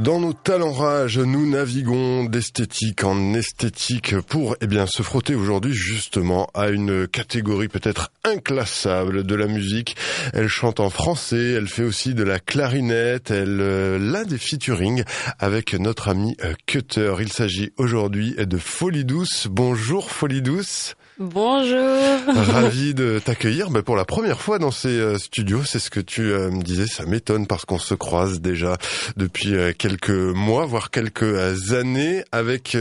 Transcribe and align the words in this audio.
Dans 0.00 0.18
nos 0.18 0.32
talents 0.32 0.72
rages, 0.72 1.18
nous 1.18 1.46
naviguons 1.46 2.24
d'esthétique 2.24 3.04
en 3.04 3.34
esthétique 3.34 4.18
pour 4.22 4.56
eh 4.62 4.66
bien 4.66 4.86
se 4.86 5.02
frotter 5.02 5.34
aujourd'hui 5.34 5.74
justement 5.74 6.48
à 6.54 6.70
une 6.70 7.06
catégorie 7.06 7.68
peut-être 7.68 8.10
inclassable 8.24 9.24
de 9.24 9.34
la 9.34 9.46
musique. 9.46 9.96
Elle 10.32 10.48
chante 10.48 10.80
en 10.80 10.88
français, 10.88 11.52
elle 11.52 11.68
fait 11.68 11.84
aussi 11.84 12.14
de 12.14 12.22
la 12.22 12.38
clarinette, 12.38 13.30
elle 13.30 13.60
euh, 13.60 13.98
l'a 13.98 14.24
des 14.24 14.38
featuring 14.38 15.04
avec 15.38 15.74
notre 15.74 16.08
ami 16.08 16.34
euh, 16.44 16.54
Cutter. 16.64 17.16
Il 17.20 17.30
s'agit 17.30 17.74
aujourd'hui 17.76 18.36
de 18.36 18.56
Folie 18.56 19.04
Douce. 19.04 19.48
Bonjour 19.50 20.10
Folie 20.10 20.40
Douce. 20.40 20.94
Bonjour. 21.20 21.76
Ravi 22.34 22.94
de 22.94 23.18
t'accueillir 23.18 23.68
bah, 23.68 23.82
pour 23.82 23.94
la 23.94 24.06
première 24.06 24.40
fois 24.40 24.58
dans 24.58 24.70
ces 24.70 24.88
euh, 24.88 25.18
studios. 25.18 25.64
C'est 25.64 25.78
ce 25.78 25.90
que 25.90 26.00
tu 26.00 26.22
euh, 26.22 26.50
me 26.50 26.62
disais. 26.62 26.86
Ça 26.86 27.04
m'étonne 27.04 27.46
parce 27.46 27.66
qu'on 27.66 27.78
se 27.78 27.92
croise 27.92 28.40
déjà 28.40 28.78
depuis 29.18 29.54
euh, 29.54 29.74
quelques 29.76 30.08
mois, 30.08 30.64
voire 30.64 30.90
quelques 30.90 31.74
années, 31.74 32.24
avec 32.32 32.74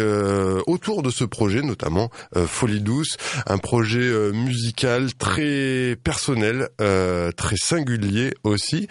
autour 0.68 1.04
de 1.04 1.10
ce 1.10 1.26
projet, 1.26 1.62
notamment 1.62 2.10
Folie 2.46 2.80
douce, 2.80 3.18
un 3.46 3.58
projet 3.58 4.32
musical 4.32 5.14
très 5.16 5.98
personnel, 6.02 6.70
très 7.36 7.58
singulier 7.58 8.32
aussi. 8.44 8.88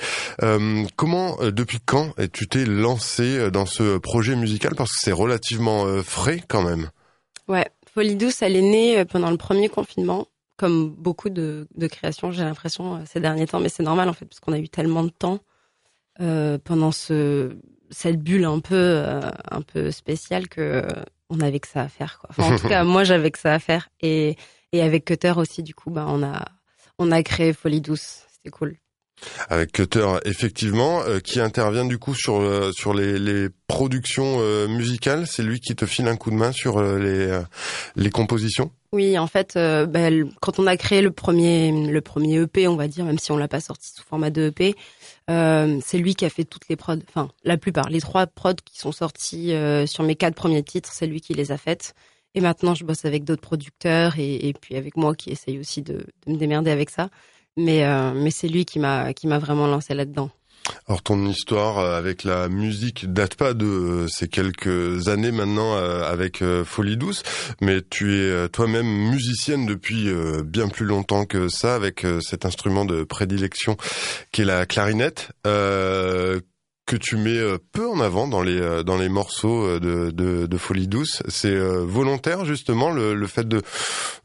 comment, 0.97 1.39
depuis 1.41 1.79
quand 1.85 2.15
tu 2.33 2.49
t'es 2.49 2.65
lancé 2.65 3.51
dans 3.51 3.67
ce 3.67 3.99
projet 3.99 4.37
musical? 4.37 4.75
Parce 4.77 4.91
que 4.91 4.99
c'est 5.01 5.13
relativement 5.13 5.87
frais 6.03 6.43
quand 6.47 6.63
même. 6.63 6.91
Ouais, 7.49 7.67
Folie 7.93 8.17
douce, 8.17 8.43
elle 8.43 8.57
est 8.57 8.63
née 8.63 8.99
euh, 8.99 9.05
pendant 9.05 9.31
le 9.31 9.37
premier 9.37 9.69
confinement, 9.69 10.29
comme 10.57 10.91
beaucoup 10.91 11.31
de, 11.31 11.67
créations, 11.91 12.31
j'ai 12.31 12.45
l'impression, 12.45 12.97
euh, 12.97 12.99
ces 13.07 13.21
derniers 13.21 13.47
temps. 13.47 13.61
Mais 13.61 13.69
c'est 13.69 13.83
normal, 13.83 14.09
en 14.09 14.13
fait, 14.13 14.27
parce 14.27 14.41
qu'on 14.41 14.53
a 14.53 14.59
eu 14.59 14.69
tellement 14.69 15.05
de 15.05 15.11
temps 15.11 15.41
euh, 16.21 16.59
pendant 16.63 16.93
ce, 16.93 17.57
cette 17.91 18.21
bulle 18.21 18.45
un 18.45 18.61
peu, 18.61 19.03
un 19.51 19.63
peu 19.63 19.91
spéciale 19.91 20.49
que 20.49 20.87
on 21.31 21.41
avait 21.41 21.61
que 21.61 21.69
ça 21.69 21.83
à 21.83 21.89
faire. 21.89 22.19
Quoi. 22.19 22.45
en 22.45 22.57
tout 22.57 22.69
cas, 22.69 22.85
moi, 22.85 23.05
j'avais 23.05 23.31
que 23.31 23.39
ça 23.39 23.55
à 23.55 23.59
faire. 23.59 23.89
Et, 24.01 24.37
et 24.73 24.83
avec 24.83 25.05
Cutter 25.05 25.35
aussi, 25.37 25.63
du 25.63 25.75
coup, 25.75 25.91
bah, 25.91 26.07
on 26.09 26.23
a, 26.23 26.45
on 26.99 27.13
a 27.13 27.23
créé 27.23 27.53
Folie 27.53 27.81
douce. 27.81 28.25
C'était 28.31 28.51
cool 28.51 28.77
avec 29.49 29.73
Cutter 29.73 30.07
effectivement 30.25 31.01
euh, 31.03 31.21
qui 31.21 31.41
intervient 31.41 31.85
du 31.85 31.99
coup 31.99 32.15
sur 32.15 32.41
euh, 32.41 32.73
sur 32.73 32.95
les, 32.95 33.49
productions 33.67 34.39
euh, 34.41 34.67
musicales. 34.67 35.27
C'est 35.27 35.43
lui 35.43 35.61
qui 35.61 35.75
te 35.77 35.85
file 35.85 36.09
un 36.09 36.17
coup 36.17 36.31
de 36.31 36.37
main 36.37 36.53
sur 36.53 36.81
les 36.81 37.39
les 37.97 38.11
compositions? 38.11 38.71
Oui 38.93 39.19
en 39.19 39.27
fait 39.27 39.55
bah, 39.57 40.09
quand 40.41 40.59
on 40.59 40.67
a 40.67 40.77
créé 40.79 41.03
le 41.03 41.11
premier 41.11 41.71
le 41.71 42.01
premier 42.01 42.41
EP 42.41 42.67
on 42.67 42.77
va 42.77 42.89
dire 42.89 43.05
même 43.05 43.19
si 43.19 43.31
on 43.31 43.37
l'a 43.37 43.49
pas 43.49 43.61
sorti 43.61 43.91
sous 43.95 44.03
format 44.03 44.31
de 44.31 44.49
EP 44.49 44.75
c'est 45.29 45.99
lui 45.99 46.15
qui 46.15 46.25
a 46.25 46.31
fait 46.31 46.45
toutes 46.45 46.69
les 46.71 46.77
prods 46.77 46.97
enfin 47.09 47.29
la 47.45 47.59
plupart 47.59 47.91
les 47.91 48.01
trois 48.01 48.27
prods 48.27 48.55
qui 48.65 48.79
sont 48.79 48.93
sortis 48.93 49.53
sur 49.87 50.05
mes 50.05 50.17
quatre 50.17 50.35
premiers 50.35 50.63
titres 50.63 50.91
c'est 50.91 51.07
lui 51.07 51.21
qui 51.21 51.35
les 51.35 51.53
a 51.53 51.59
faites. 51.59 51.95
Et 52.35 52.41
maintenant 52.41 52.75
je 52.75 52.85
bosse 52.85 53.05
avec 53.05 53.25
d'autres 53.25 53.43
producteurs 53.43 54.15
et, 54.19 54.55
puis 54.59 54.77
avec 54.77 54.97
moi 54.97 55.15
qui 55.15 55.31
essaye 55.31 55.59
aussi 55.59 55.83
de 55.83 56.07
me 56.27 56.37
démerder 56.37 56.71
avec 56.71 56.89
ça 56.89 57.11
mais 57.59 57.85
euh, 57.85 58.13
mais 58.15 58.31
c'est 58.31 58.49
lui 58.49 58.65
qui 58.65 58.79
m'a 58.79 59.13
qui 59.13 59.27
m'a 59.27 59.39
vraiment 59.39 59.67
lancé 59.67 59.93
là-dedans. 59.93 60.31
Alors 60.87 61.03
ton 61.03 61.27
histoire 61.27 61.79
euh, 61.79 61.99
avec 61.99 62.25
la 62.25 62.49
musique 62.49 63.13
date 63.13 63.35
pas 63.35 63.53
de 63.53 63.67
euh, 63.67 64.07
ces 64.09 64.29
quelques 64.29 65.09
années 65.09 65.33
maintenant 65.33 65.75
avec 65.77 66.43
Folie 66.65 66.97
douce, 66.97 67.23
mais 67.61 67.83
tu 67.83 68.17
es 68.17 68.49
toi-même 68.49 68.87
musicienne 68.87 69.67
depuis 69.67 70.09
bien 70.45 70.69
plus 70.69 70.87
longtemps 70.87 71.25
que 71.25 71.49
ça 71.49 71.75
avec 71.75 72.07
cet 72.21 72.47
instrument 72.47 72.85
de 72.85 73.03
prédilection 73.05 73.77
qui 74.33 74.43
est 74.43 74.45
la 74.45 74.67
clarinette. 74.67 75.33
que 75.45 76.97
tu 76.97 77.17
mets 77.17 77.41
peu 77.73 77.87
en 77.87 78.01
avant 78.01 78.29
dans 78.29 78.43
les 78.43 78.83
dans 78.85 78.97
les 78.97 79.09
morceaux 79.09 79.79
de, 79.79 80.11
de, 80.11 80.47
de 80.47 80.57
Folie 80.57 80.89
douce, 80.89 81.23
c'est 81.29 81.57
volontaire 81.57 82.45
justement 82.45 82.91
le, 82.91 83.15
le 83.15 83.27
fait 83.27 83.47
de 83.47 83.63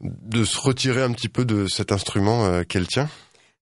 de 0.00 0.44
se 0.44 0.58
retirer 0.58 1.02
un 1.02 1.12
petit 1.12 1.28
peu 1.28 1.44
de 1.44 1.66
cet 1.66 1.92
instrument 1.92 2.64
qu'elle 2.64 2.86
tient? 2.86 3.08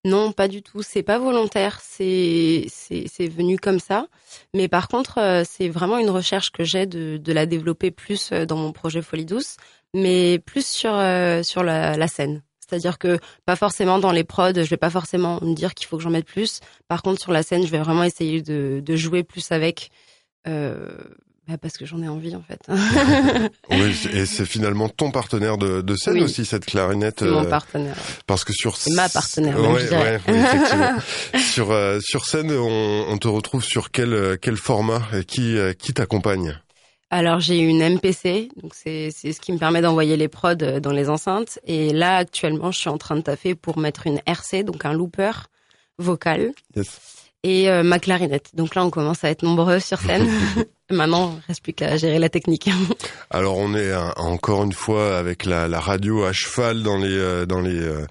Non, 0.05 0.33
pas 0.33 0.49
du 0.49 0.63
tout. 0.63 0.83
C'est 0.83 1.05
pas 1.05 1.19
volontaire. 1.19 1.81
C'est 1.81 2.67
c'est 2.69 3.29
venu 3.29 3.57
comme 3.57 3.79
ça. 3.79 4.09
Mais 4.53 4.67
par 4.69 4.89
contre, 4.89 5.19
euh, 5.19 5.45
c'est 5.49 5.69
vraiment 5.69 5.99
une 5.99 6.11
recherche 6.11 6.51
que 6.51 6.65
j'ai 6.65 6.87
de, 6.87 7.19
de 7.19 7.33
la 7.33 7.47
développer 7.47 7.91
plus 7.93 8.31
euh, 8.33 8.45
dans 8.45 8.57
mon 8.57 8.73
projet 8.73 9.01
Folie 9.01 9.25
douce, 9.27 9.57
mais 9.95 10.41
plus 10.41 10.67
sur 10.67 10.93
euh, 10.93 11.43
sur 11.45 11.63
la, 11.63 11.97
la 11.97 12.09
scène. 12.09 12.43
C'est-à-dire 12.59 12.99
que 12.99 13.19
pas 13.45 13.55
forcément 13.55 13.99
dans 13.99 14.13
les 14.13 14.25
prods, 14.25 14.55
je 14.55 14.63
vais 14.63 14.77
pas 14.77 14.91
forcément 14.91 15.39
me 15.43 15.55
dire 15.55 15.75
qu'il 15.75 15.87
faut 15.87 15.99
que 15.99 16.03
j'en 16.03 16.11
mette 16.11 16.27
plus. 16.27 16.61
Par 16.89 17.03
contre, 17.03 17.21
sur 17.21 17.31
la 17.33 17.43
scène, 17.43 17.65
je 17.65 17.71
vais 17.71 17.79
vraiment 17.79 18.03
essayer 18.05 18.43
de, 18.43 18.81
de 18.85 18.97
jouer 18.97 19.23
plus 19.23 19.53
avec. 19.53 19.91
Euh, 20.49 20.89
parce 21.59 21.77
que 21.77 21.87
j'en 21.87 22.03
ai 22.03 22.09
envie 22.09 22.35
en 22.35 22.43
fait. 22.43 22.61
oui, 23.71 23.97
et 24.13 24.27
c'est 24.27 24.47
finalement 24.47 24.89
ton 24.89 25.11
partenaire 25.11 25.59
de, 25.59 25.81
de 25.81 25.97
scène 25.97 26.23
aussi 26.23 26.45
cette 26.45 26.67
clarinette. 26.67 27.23
mon 27.23 27.45
euh, 27.45 27.49
partenaire. 27.49 27.97
Parce 28.27 28.45
que 28.45 28.53
sur 28.53 28.77
ma 28.95 29.09
partenaire. 29.09 29.59
Ouais, 29.61 29.91
ouais, 29.91 30.21
effectivement. 30.27 30.97
sur 31.53 31.71
euh, 31.71 32.01
sur 32.01 32.25
scène, 32.25 32.51
on, 32.53 33.07
on, 33.09 33.19
te 33.19 33.29
retrouve 33.29 33.65
sur 33.65 33.91
quel 33.91 34.39
quel 34.41 34.57
format 34.57 35.03
qui 35.27 35.57
qui 35.79 35.95
t'accompagne? 35.95 36.59
Alors 37.11 37.41
j'ai 37.41 37.59
une 37.59 37.87
MPC, 37.97 38.49
donc 38.63 38.73
c'est 38.75 39.11
c'est 39.15 39.33
ce 39.33 39.41
qui 39.41 39.53
me 39.53 39.59
permet 39.59 39.83
d'envoyer 39.83 40.17
les 40.17 40.29
prods 40.29 40.55
dans 40.55 40.93
les 40.93 41.09
enceintes. 41.09 41.59
Et 41.67 41.93
là 41.93 42.17
actuellement, 42.17 42.73
je 42.73 42.79
suis 42.79 42.89
en 42.89 42.99
train 42.99 43.17
de 43.17 43.23
taffer 43.23 43.55
pour 43.55 43.79
mettre 43.79 44.07
une 44.07 44.21
RC, 44.27 44.63
donc 44.65 44.85
un 44.85 44.93
looper 44.93 45.33
vocal. 45.99 46.53
Yes 46.75 47.01
et 47.43 47.71
euh, 47.71 47.83
ma 47.83 47.99
clarinette. 47.99 48.51
Donc 48.55 48.75
là, 48.75 48.85
on 48.85 48.91
commence 48.91 49.25
à 49.25 49.31
être 49.31 49.43
nombreux 49.43 49.81
sur 49.81 49.99
scène. 49.99 50.29
Maintenant, 50.93 51.39
il 51.39 51.47
reste 51.49 51.63
plus 51.63 51.73
qu'à 51.73 51.97
gérer 51.97 52.19
la 52.19 52.29
technique. 52.29 52.71
Alors, 53.31 53.59
on 53.59 53.75
est 53.75 53.95
encore 54.17 54.65
une 54.65 54.73
fois 54.73 55.19
avec 55.19 55.45
la, 55.45 55.69
radio 55.81 56.25
à 56.25 56.33
cheval 56.33 56.83
dans 56.83 56.97
les 56.97 57.17
euh, 57.17 57.47
dans 57.47 57.61
les 57.61 57.81
euh, 57.81 58.07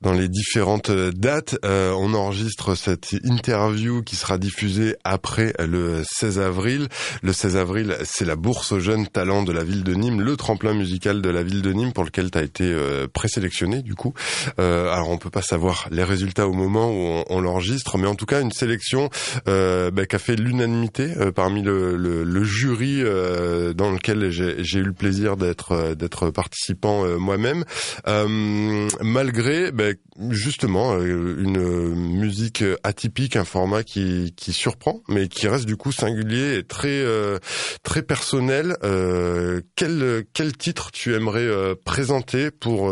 dans 0.00 0.12
les 0.12 0.28
différentes 0.28 0.90
dates. 0.90 1.56
on 1.62 2.14
enregistre 2.14 2.74
cette 2.74 3.12
interview 3.24 4.02
qui 4.02 4.16
sera 4.16 4.36
diffusée 4.36 4.96
après 5.04 5.54
le 5.58 6.02
16 6.04 6.38
avril. 6.38 6.88
Le 7.22 7.32
16 7.32 7.56
avril, 7.56 7.96
c'est 8.04 8.24
la 8.24 8.36
bourse 8.36 8.72
aux 8.72 8.80
jeunes 8.80 9.06
talents 9.06 9.42
de 9.42 9.52
la 9.52 9.64
ville 9.64 9.84
de 9.84 9.94
Nîmes, 9.94 10.20
le 10.20 10.36
tremplin 10.36 10.74
musical 10.74 11.22
de 11.22 11.30
la 11.30 11.42
ville 11.42 11.62
de 11.62 11.72
Nîmes 11.72 11.92
pour 11.92 12.04
lequel 12.04 12.30
tu 12.30 12.38
as 12.38 12.42
été 12.42 12.76
présélectionné 13.12 13.82
du 13.82 13.94
coup. 13.94 14.12
alors, 14.58 15.08
on 15.08 15.18
peut 15.18 15.30
pas 15.30 15.42
savoir 15.42 15.88
les 15.90 16.04
résultats 16.04 16.48
au 16.48 16.52
moment 16.52 16.90
où 16.90 17.24
on, 17.28 17.40
l'enregistre, 17.40 17.98
mais 17.98 18.06
en 18.06 18.14
tout 18.14 18.26
cas, 18.26 18.40
une 18.40 18.52
sélection 18.52 19.10
euh, 19.48 19.90
bah, 19.90 20.06
qui 20.06 20.16
a 20.16 20.18
fait 20.18 20.36
l'unanimité 20.36 21.12
euh, 21.18 21.30
parmi 21.30 21.62
le, 21.62 21.96
le, 21.96 22.23
le 22.24 22.44
jury 22.44 23.02
euh, 23.02 23.72
dans 23.72 23.90
lequel 23.92 24.30
j'ai 24.30 24.78
eu 24.78 24.82
le 24.82 24.92
plaisir 24.92 25.36
d'être 25.36 25.72
euh, 25.72 25.94
d'être 25.94 26.30
participant 26.30 27.04
moi-même, 27.18 27.64
malgré 29.00 29.70
bah, 29.70 29.92
justement 30.30 30.98
une 31.00 31.94
musique 31.94 32.64
atypique, 32.82 33.36
un 33.36 33.44
format 33.44 33.82
qui, 33.82 34.32
qui 34.36 34.52
surprend, 34.52 35.02
mais 35.08 35.28
qui 35.28 35.48
reste 35.48 35.66
du 35.66 35.76
coup 35.76 35.92
singulier 35.92 36.58
et 36.58 36.64
très 36.64 37.04
très 37.82 38.02
personnel. 38.02 38.76
quel 39.76 40.24
quel 40.32 40.56
titre 40.56 40.90
tu 40.92 41.14
aimerais 41.14 41.48
présenter 41.84 42.50
pour 42.50 42.90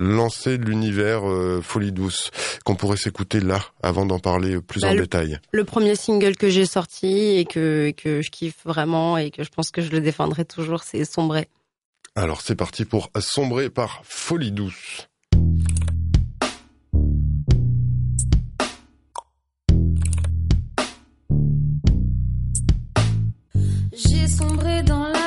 lancer 0.00 0.56
l'univers 0.56 1.28
euh, 1.28 1.60
Folie 1.62 1.92
douce 1.92 2.30
qu'on 2.64 2.74
pourrait 2.74 2.96
s'écouter 2.96 3.38
là 3.38 3.60
avant 3.82 4.06
d'en 4.06 4.18
parler 4.18 4.60
plus 4.60 4.80
bah, 4.80 4.88
en 4.88 4.94
détail 4.94 5.38
Le 5.52 5.64
premier 5.64 5.94
single 5.94 6.36
que 6.36 6.48
j'ai 6.48 6.66
sorti 6.66 7.36
et 7.36 7.44
que, 7.44 7.92
que 7.96 8.22
je 8.22 8.30
kiffe 8.30 8.64
vraiment 8.64 9.18
et 9.18 9.30
que 9.30 9.44
je 9.44 9.50
pense 9.50 9.70
que 9.70 9.82
je 9.82 9.90
le 9.90 10.00
défendrai 10.00 10.44
toujours, 10.44 10.82
c'est 10.82 11.04
Sombrer. 11.04 11.48
Alors 12.16 12.40
c'est 12.40 12.56
parti 12.56 12.84
pour 12.84 13.10
Sombrer 13.20 13.68
par 13.68 14.00
Folie 14.04 14.52
douce. 14.52 15.06
J'ai 23.92 24.26
sombré 24.26 24.82
dans 24.82 25.08
la 25.08 25.19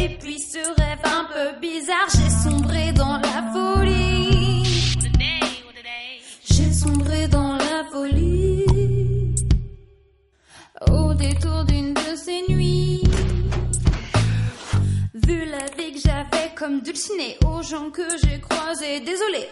et 0.00 0.08
puis 0.18 0.38
ce 0.38 0.58
rêve 0.58 1.00
un 1.04 1.24
peu 1.24 1.60
bizarre. 1.60 2.08
J'ai 2.14 2.30
sombré 2.30 2.92
dans 2.92 3.18
la 3.18 3.52
folie. 3.52 4.96
J'ai 6.44 6.72
sombré 6.72 7.28
dans 7.28 7.56
la 7.56 7.84
folie. 7.92 8.64
Au 10.90 11.14
détour 11.14 11.64
d'une 11.64 11.92
de 11.92 12.16
ces 12.16 12.42
nuits. 12.48 13.02
Vu 15.14 15.44
la 15.44 15.66
vie 15.76 15.92
que 15.92 16.00
j'avais 16.00 16.54
comme 16.56 16.80
dulcinée 16.80 17.36
aux 17.44 17.62
gens 17.62 17.90
que 17.90 18.08
j'ai 18.22 18.40
croisés, 18.40 19.00
désolé. 19.00 19.48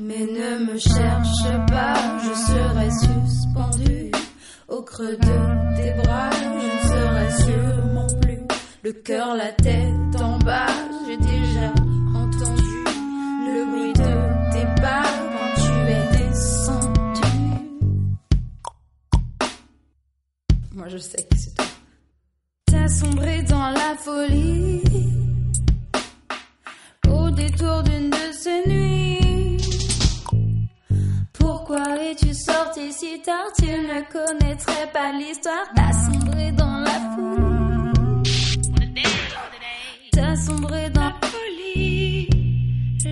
Mais 0.00 0.26
ne 0.26 0.64
me 0.64 0.78
cherche 0.78 1.66
pas, 1.68 2.18
je 2.18 2.34
serai 2.34 2.90
suspendu 2.90 4.09
au 5.00 5.06
creux 5.06 5.16
de 5.16 5.76
tes 5.76 5.92
bras. 6.02 6.30
Je 6.30 6.46
ne 6.46 6.80
serai 6.88 7.30
sûrement 7.44 8.06
plus 8.20 8.38
Le 8.82 8.92
cœur, 8.92 9.34
la 9.34 9.52
tête 9.52 10.20
en 10.20 10.38
bas, 10.38 10.66
j'ai 11.06 11.16
déjà 11.16 11.72
entendu 12.14 12.84
le 13.46 13.64
bruit 13.70 13.92
de 13.92 14.52
tes 14.52 14.66
pas 14.80 15.02
quand 15.32 15.52
tu 15.62 15.72
es 15.90 16.04
descendu. 16.18 17.30
Moi 20.74 20.88
je 20.88 20.98
sais 20.98 21.22
que 21.30 21.36
c'est 21.36 21.54
toi. 21.54 21.66
T'as 22.66 22.88
sombré 22.88 23.42
dans 23.42 23.70
la 23.70 23.96
folie 23.98 24.82
au 27.08 27.30
détour 27.30 27.82
d'une 27.82 28.10
de 28.10 28.32
ces 28.32 28.68
nuits. 28.68 29.58
Pourquoi 31.32 31.96
es-tu 32.02 32.34
sorti 32.34 32.92
si 32.92 33.20
tard 33.22 33.52
Tu 34.00 34.06
ne 34.06 34.24
connaîtrais 34.24 34.86
pas 34.92 35.12
l'histoire. 35.12 35.66
T'as 35.76 35.92
sombré 35.92 36.52
dans 36.52 36.78
la 36.78 37.00
folie. 37.14 38.22
T'as 40.12 40.36
sombré 40.36 40.88
dans 40.90 41.02
la 41.02 41.14
folie. 41.22 42.28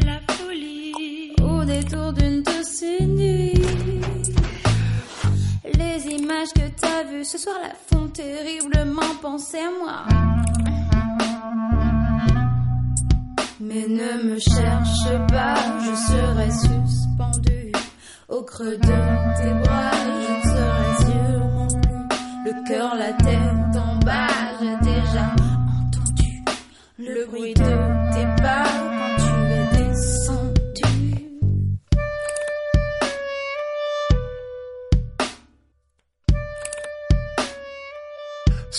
La 0.06 0.34
folie. 0.34 1.32
Au 1.42 1.64
détour 1.64 2.12
d'une 2.14 2.42
de 2.42 2.62
ces 2.62 3.04
nuits. 3.04 3.60
Les 5.74 6.06
images 6.06 6.52
que 6.54 6.68
t'as 6.80 7.02
vues 7.04 7.24
ce 7.24 7.36
soir 7.36 7.56
la 7.62 7.74
font 7.90 8.08
terriblement 8.08 9.14
penser 9.20 9.58
à 9.58 9.70
moi. 9.82 10.04
Mais 13.60 13.86
ne 13.88 14.22
me 14.30 14.38
cherche 14.38 15.10
pas, 15.28 15.54
je 15.80 15.94
serai 15.94 16.50
suspendu 16.50 17.72
au 18.28 18.42
creux 18.42 18.76
de 18.76 19.42
tes 19.42 19.54
bras. 19.64 20.27
Le 22.48 22.68
cœur, 22.68 22.94
la 22.94 23.12
tête 23.12 23.76
en 23.76 23.98
bas. 24.04 24.26
J'ai 24.60 24.76
déjà 24.84 25.34
entendu 25.36 26.44
le 26.98 27.26
bruit 27.26 27.54
de 27.54 27.77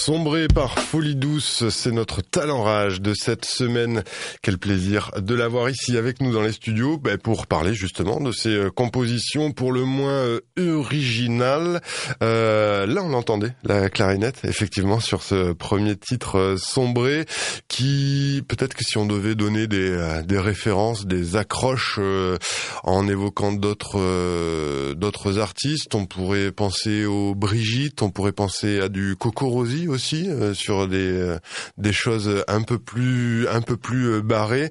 Sombré 0.10 0.48
par 0.48 0.80
folie 0.80 1.16
douce, 1.16 1.70
c'est 1.70 1.92
notre 1.92 2.24
talent 2.24 2.64
rage 2.64 3.00
de 3.00 3.14
cette 3.14 3.46
semaine. 3.46 4.04
Quel 4.42 4.58
plaisir 4.58 5.12
de 5.16 5.36
l'avoir 5.36 5.70
ici 5.70 5.98
avec 5.98 6.20
nous 6.20 6.34
dans 6.34 6.42
les 6.42 6.52
studios 6.52 6.98
ben, 6.98 7.20
pour 7.20 7.46
parler 7.46 7.76
justement 7.76 8.20
de 8.20 8.32
ces 8.32 8.50
euh, 8.50 8.72
compositions 8.72 9.52
pour 9.52 9.72
le 9.72 9.84
moins 9.84 10.10
euh, 10.10 10.40
originales. 10.58 11.80
Euh, 12.24 12.88
là, 12.88 13.04
on 13.04 13.10
l'entendait, 13.10 13.54
la 13.64 13.92
clarinette, 13.92 14.40
effectivement, 14.46 15.00
sur 15.00 15.22
ce 15.22 15.54
premier 15.54 15.96
titre 15.96 16.40
euh, 16.40 16.58
sombré, 16.58 17.28
qui 17.68 18.42
peut-être 18.48 18.74
que 18.74 18.84
si 18.84 18.98
on 18.98 19.06
devait 19.06 19.36
donner 19.36 19.68
des, 19.68 20.24
des 20.26 20.40
références, 20.40 21.06
des 21.06 21.36
accroches 21.36 21.98
euh, 22.00 22.36
en 22.84 23.08
évoquant 23.08 23.52
d'autres 23.52 24.00
euh, 24.00 24.96
d'autres 24.96 25.38
artistes, 25.38 25.94
on 25.94 26.08
pourrait 26.08 26.52
penser 26.52 27.06
au 27.06 27.36
Brigitte, 27.36 28.02
on 28.02 28.10
pourrait 28.10 28.32
penser 28.32 28.80
à 28.80 28.90
du 28.90 29.16
Coco 29.16 29.50
Rossi 29.50 29.88
aussi 29.88 29.99
euh, 30.28 30.54
sur 30.54 30.88
des 30.88 31.12
euh, 31.12 31.38
des 31.78 31.94
choses 31.94 32.44
un 32.48 32.62
peu 32.64 32.80
plus 32.80 33.48
un 33.48 33.62
peu 33.62 33.78
plus 33.78 34.06
euh, 34.08 34.22
barrées 34.22 34.70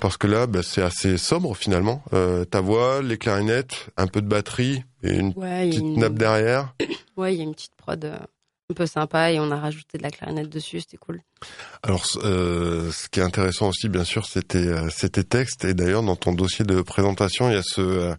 parce 0.00 0.16
que 0.16 0.26
là 0.26 0.46
bah, 0.46 0.60
c'est 0.62 0.82
assez 0.82 1.16
sobre 1.18 1.54
finalement 1.56 2.02
ta 2.50 2.60
voix 2.60 3.02
les 3.02 3.18
clarinettes 3.18 3.88
un 3.96 4.06
peu 4.06 4.20
de 4.22 4.28
batterie 4.28 4.84
et 5.02 5.14
une 5.16 5.32
Ouais, 5.36 5.68
petite 5.68 5.80
une- 5.82 5.98
nappe 6.00 6.14
derrière 6.14 6.74
Ouais, 7.16 7.34
il 7.34 7.38
y 7.38 7.40
a 7.40 7.44
une 7.44 7.54
petite 7.54 7.74
prod 7.76 8.04
un 8.04 8.74
peu 8.74 8.86
sympa 8.86 9.30
et 9.32 9.38
on 9.40 9.50
a 9.50 9.56
rajouté 9.56 9.96
de 9.98 10.02
la 10.02 10.10
clarinette 10.10 10.48
dessus, 10.48 10.80
c'était 10.80 10.96
cool. 10.96 11.22
Alors, 11.82 12.04
euh, 12.24 12.90
ce 12.90 13.08
qui 13.08 13.20
est 13.20 13.22
intéressant 13.22 13.68
aussi, 13.68 13.88
bien 13.88 14.02
sûr, 14.02 14.26
c'était 14.26 14.66
euh, 14.66 14.88
c'était 14.90 15.22
texte. 15.22 15.64
Et 15.64 15.72
d'ailleurs, 15.74 16.02
dans 16.02 16.16
ton 16.16 16.32
dossier 16.32 16.64
de 16.64 16.80
présentation, 16.80 17.48
il 17.48 17.54
y 17.54 17.58
a 17.58 17.62
ce, 17.62 17.80
euh, 17.80 18.14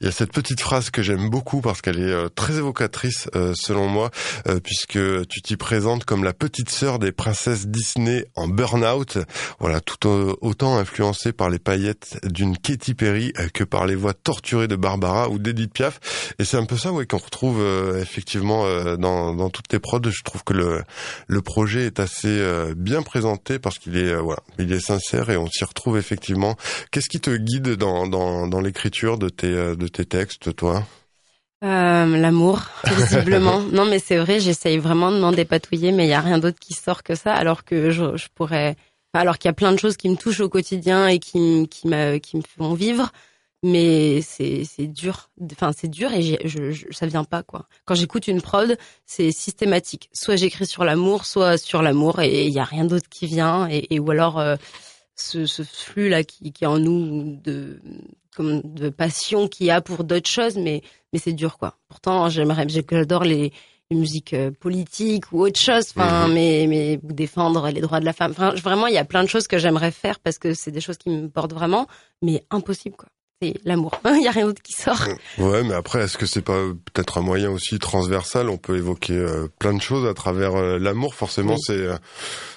il 0.00 0.06
y 0.06 0.08
a 0.08 0.10
cette 0.12 0.32
petite 0.32 0.60
phrase 0.60 0.90
que 0.90 1.00
j'aime 1.00 1.30
beaucoup 1.30 1.60
parce 1.60 1.80
qu'elle 1.80 2.00
est 2.00 2.10
euh, 2.10 2.28
très 2.28 2.56
évocatrice, 2.56 3.28
euh, 3.36 3.52
selon 3.54 3.86
moi, 3.86 4.10
euh, 4.48 4.58
puisque 4.58 4.98
tu 5.28 5.42
t'y 5.42 5.56
présentes 5.56 6.04
comme 6.04 6.24
la 6.24 6.32
petite 6.32 6.70
sœur 6.70 6.98
des 6.98 7.12
princesses 7.12 7.68
Disney 7.68 8.26
en 8.34 8.48
burn-out. 8.48 9.18
Voilà, 9.60 9.80
tout 9.80 10.08
au- 10.08 10.36
autant 10.40 10.76
influencée 10.76 11.32
par 11.32 11.50
les 11.50 11.60
paillettes 11.60 12.18
d'une 12.24 12.58
Katy 12.58 12.94
Perry 12.94 13.32
que 13.52 13.62
par 13.62 13.86
les 13.86 13.94
voix 13.94 14.14
torturées 14.14 14.66
de 14.66 14.76
Barbara 14.76 15.28
ou 15.28 15.38
d'Edith 15.38 15.72
Piaf. 15.72 16.00
Et 16.40 16.44
c'est 16.44 16.56
un 16.56 16.64
peu 16.64 16.76
ça, 16.78 16.90
ouais, 16.90 17.06
qu'on 17.06 17.18
retrouve 17.18 17.62
effectivement 18.00 18.64
dans, 18.96 19.34
dans 19.34 19.50
toutes 19.50 19.68
tes 19.68 19.78
prods. 19.78 20.00
Je 20.10 20.22
trouve 20.24 20.42
que 20.42 20.54
le 20.54 20.82
le 21.28 21.42
projet 21.42 21.84
est 21.86 22.00
assez 22.00 22.53
bien 22.76 23.02
présenté 23.02 23.58
parce 23.58 23.78
qu'il 23.78 23.96
est 23.96 24.12
euh, 24.12 24.20
voilà, 24.20 24.42
il 24.58 24.72
est 24.72 24.80
sincère 24.80 25.30
et 25.30 25.36
on 25.36 25.46
s'y 25.46 25.64
retrouve 25.64 25.98
effectivement. 25.98 26.56
Qu'est-ce 26.90 27.08
qui 27.08 27.20
te 27.20 27.30
guide 27.36 27.70
dans 27.76 28.06
dans, 28.06 28.46
dans 28.46 28.60
l'écriture 28.60 29.18
de 29.18 29.28
tes 29.28 29.48
euh, 29.48 29.76
de 29.76 29.88
tes 29.88 30.04
textes, 30.04 30.54
toi? 30.56 30.84
Euh, 31.64 32.16
L'amour, 32.18 32.60
visiblement. 32.84 33.60
non, 33.72 33.86
mais 33.86 33.98
c'est 33.98 34.18
vrai, 34.18 34.38
j'essaye 34.38 34.78
vraiment 34.78 35.10
de 35.10 35.18
m'en 35.18 35.32
dépatouiller, 35.32 35.92
mais 35.92 36.06
il 36.06 36.10
y 36.10 36.14
a 36.14 36.20
rien 36.20 36.38
d'autre 36.38 36.58
qui 36.60 36.74
sort 36.74 37.02
que 37.02 37.14
ça, 37.14 37.32
alors 37.32 37.64
que 37.64 37.90
je, 37.90 38.16
je 38.16 38.26
pourrais, 38.34 38.76
alors 39.14 39.38
qu'il 39.38 39.48
y 39.48 39.50
a 39.50 39.54
plein 39.54 39.72
de 39.72 39.78
choses 39.78 39.96
qui 39.96 40.10
me 40.10 40.16
touchent 40.16 40.40
au 40.40 40.50
quotidien 40.50 41.06
et 41.08 41.18
qui, 41.18 41.66
qui, 41.70 41.88
qui 42.20 42.36
me 42.36 42.42
font 42.58 42.74
vivre, 42.74 43.12
mais 43.64 44.20
c'est 44.22 44.64
c'est 44.64 44.86
dur. 44.86 45.30
Enfin, 45.52 45.72
c'est 45.76 45.88
dur 45.88 46.12
et 46.12 46.22
je, 46.22 46.70
je, 46.70 46.86
ça 46.92 47.06
vient 47.06 47.24
pas 47.24 47.42
quoi. 47.42 47.66
Quand 47.86 47.94
j'écoute 47.96 48.28
une 48.28 48.42
prod, 48.42 48.76
c'est 49.06 49.32
systématique. 49.32 50.10
Soit 50.12 50.36
j'écris 50.36 50.66
sur 50.66 50.84
l'amour, 50.84 51.24
soit 51.24 51.56
sur 51.58 51.82
l'amour, 51.82 52.20
et 52.20 52.46
il 52.46 52.52
y 52.52 52.60
a 52.60 52.64
rien 52.64 52.84
d'autre 52.84 53.08
qui 53.08 53.26
vient, 53.26 53.66
et, 53.70 53.86
et 53.90 53.98
ou 54.00 54.10
alors 54.10 54.38
euh, 54.38 54.56
ce, 55.16 55.46
ce 55.46 55.62
flux 55.62 56.08
là 56.10 56.22
qui, 56.24 56.52
qui 56.52 56.64
est 56.64 56.66
en 56.68 56.78
nous 56.78 57.36
de 57.42 57.80
comme 58.36 58.60
de 58.64 58.88
passion 58.90 59.48
qu'il 59.48 59.66
y 59.66 59.70
a 59.70 59.80
pour 59.80 60.04
d'autres 60.04 60.28
choses, 60.30 60.56
mais 60.56 60.82
mais 61.12 61.18
c'est 61.18 61.32
dur 61.32 61.56
quoi. 61.58 61.78
Pourtant, 61.88 62.28
j'aimerais, 62.28 62.66
j'adore 62.68 63.24
les, 63.24 63.52
les 63.90 63.96
musiques 63.96 64.34
euh, 64.34 64.50
politiques 64.50 65.32
ou 65.32 65.40
autre 65.46 65.58
chose, 65.60 65.86
enfin, 65.96 66.28
Mhm. 66.28 66.34
mais 66.34 66.66
mais 66.68 66.98
défendre 67.02 67.68
les 67.70 67.80
droits 67.80 68.00
de 68.00 68.04
la 68.04 68.12
femme. 68.12 68.32
Enfin, 68.32 68.50
vraiment, 68.56 68.88
il 68.88 68.94
y 68.94 68.98
a 68.98 69.04
plein 69.04 69.22
de 69.24 69.28
choses 69.28 69.46
que 69.46 69.58
j'aimerais 69.58 69.92
faire 69.92 70.20
parce 70.20 70.38
que 70.38 70.52
c'est 70.54 70.72
des 70.72 70.80
choses 70.82 70.98
qui 70.98 71.10
me 71.10 71.28
portent 71.30 71.52
vraiment, 71.54 71.86
mais 72.22 72.44
impossible 72.50 72.96
quoi. 72.96 73.08
C'est 73.42 73.54
l'amour. 73.64 74.00
Il 74.04 74.22
y 74.22 74.28
a 74.28 74.30
rien 74.30 74.46
d'autre 74.46 74.62
qui 74.62 74.72
sort. 74.72 75.02
Ouais, 75.38 75.62
mais 75.64 75.74
après, 75.74 76.02
est-ce 76.04 76.16
que 76.16 76.26
c'est 76.26 76.42
pas 76.42 76.60
peut-être 76.92 77.18
un 77.18 77.22
moyen 77.22 77.50
aussi 77.50 77.78
transversal? 77.78 78.48
On 78.48 78.56
peut 78.58 78.76
évoquer 78.76 79.14
euh, 79.14 79.48
plein 79.58 79.74
de 79.74 79.82
choses 79.82 80.06
à 80.08 80.14
travers 80.14 80.54
euh, 80.54 80.78
l'amour. 80.78 81.14
Forcément, 81.14 81.54
Oui. 81.54 81.60
c'est 81.66 81.72
euh, 81.78 81.96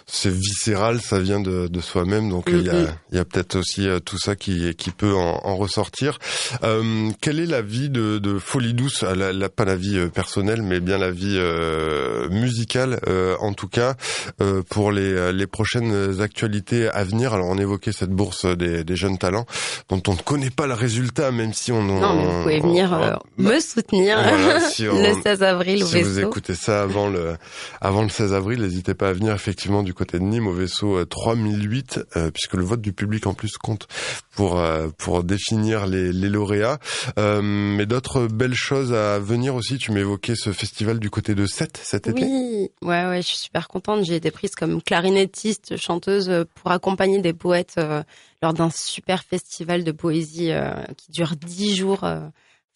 c'est 0.09 0.31
viscéral, 0.33 1.01
ça 1.01 1.19
vient 1.19 1.39
de, 1.41 1.67
de 1.67 1.81
soi-même. 1.81 2.29
Donc 2.29 2.45
il 2.47 2.61
y 2.65 2.69
a 2.69 2.73
Mhm. 2.73 2.87
il 3.11 3.17
y 3.17 3.19
a 3.19 3.25
peut-être 3.25 3.57
aussi 3.57 3.87
euh, 3.87 3.99
tout 3.99 4.17
ça 4.17 4.35
qui 4.35 4.73
qui 4.75 4.91
peut 4.91 5.13
en, 5.13 5.41
en 5.43 5.55
ressortir. 5.57 6.17
Euh, 6.63 7.09
quelle 7.21 7.39
est 7.39 7.45
la 7.45 7.61
vie 7.61 7.89
de, 7.89 8.17
de 8.17 8.39
Folie 8.39 8.73
Douce? 8.73 9.03
Ah, 9.07 9.15
la, 9.15 9.33
la- 9.33 9.49
Pas 9.49 9.65
la 9.65 9.75
vie 9.75 9.97
euh, 9.97 10.07
personnelle, 10.07 10.61
mais 10.61 10.79
bien 10.79 10.97
la 10.97 11.11
vie 11.11 11.35
euh, 11.37 12.29
musicale, 12.29 12.99
euh, 13.07 13.35
en 13.39 13.53
tout 13.53 13.67
cas, 13.67 13.95
euh, 14.41 14.61
pour 14.69 14.91
les 14.91 15.31
les 15.33 15.47
prochaines 15.47 16.21
actualités 16.21 16.87
à 16.89 17.03
venir. 17.03 17.33
Alors 17.33 17.47
on 17.47 17.57
évoquait 17.57 17.91
cette 17.91 18.09
bourse 18.11 18.45
des, 18.45 18.83
des 18.83 18.95
jeunes 18.95 19.17
talents 19.17 19.45
dont 19.89 20.01
on 20.07 20.13
ne 20.13 20.19
connaît 20.19 20.49
pas 20.49 20.67
le 20.67 20.73
résultat, 20.73 21.31
même 21.31 21.53
si 21.53 21.71
on 21.71 21.83
Non, 21.83 22.15
mais 22.15 22.25
vous 22.25 22.41
pouvez 22.43 22.59
venir 22.59 22.93
euh, 22.93 23.09
Bah, 23.11 23.19
me 23.37 23.59
soutenir 23.59 24.17
voilà, 24.21 24.59
si 24.69 24.87
on- 24.87 25.01
le 25.01 25.21
16 25.21 25.43
avril 25.43 25.83
au 25.83 25.87
si 25.87 26.01
vous 26.01 26.19
écoutez 26.19 26.55
ça 26.55 26.81
avant 26.81 27.09
le 27.09 27.35
avant 27.81 28.03
le 28.03 28.09
16 28.09 28.33
avril, 28.33 28.61
n'hésitez 28.61 28.93
pas 28.93 29.09
à 29.09 29.13
venir 29.13 29.33
effectivement 29.33 29.83
du 29.83 29.93
côté 29.97 30.19
de 30.19 30.23
Nîmes 30.23 30.47
au 30.47 30.53
vaisseau 30.53 30.97
euh, 30.97 31.05
3008 31.05 31.99
euh, 32.15 32.31
puisque 32.31 32.53
le 32.53 32.63
vote 32.63 32.81
du 32.81 32.93
public 32.93 33.27
en 33.27 33.33
plus 33.33 33.57
compte 33.57 33.87
pour 34.35 34.59
euh, 34.59 34.87
pour 34.97 35.23
définir 35.23 35.87
les, 35.87 36.13
les 36.13 36.29
lauréats. 36.29 36.79
Euh, 37.17 37.41
mais 37.41 37.85
d'autres 37.85 38.27
belles 38.27 38.53
choses 38.53 38.93
à 38.93 39.19
venir 39.19 39.55
aussi. 39.55 39.77
Tu 39.77 39.91
m'évoquais 39.91 40.35
ce 40.35 40.51
festival 40.51 40.99
du 40.99 41.09
côté 41.09 41.35
de 41.35 41.45
Sète 41.45 41.79
cet 41.83 42.07
été. 42.07 42.23
Oui, 42.23 42.69
ouais, 42.81 43.05
ouais, 43.07 43.21
je 43.21 43.27
suis 43.27 43.37
super 43.37 43.67
contente. 43.67 44.05
J'ai 44.05 44.15
été 44.15 44.31
prise 44.31 44.55
comme 44.55 44.81
clarinettiste, 44.81 45.77
chanteuse 45.77 46.29
euh, 46.29 46.43
pour 46.55 46.71
accompagner 46.71 47.19
des 47.19 47.33
poètes 47.33 47.75
euh, 47.77 48.03
lors 48.41 48.53
d'un 48.53 48.69
super 48.69 49.23
festival 49.23 49.83
de 49.83 49.91
poésie 49.91 50.51
euh, 50.51 50.73
qui 50.95 51.11
dure 51.11 51.35
dix 51.35 51.75
jours, 51.75 52.03
euh, 52.03 52.19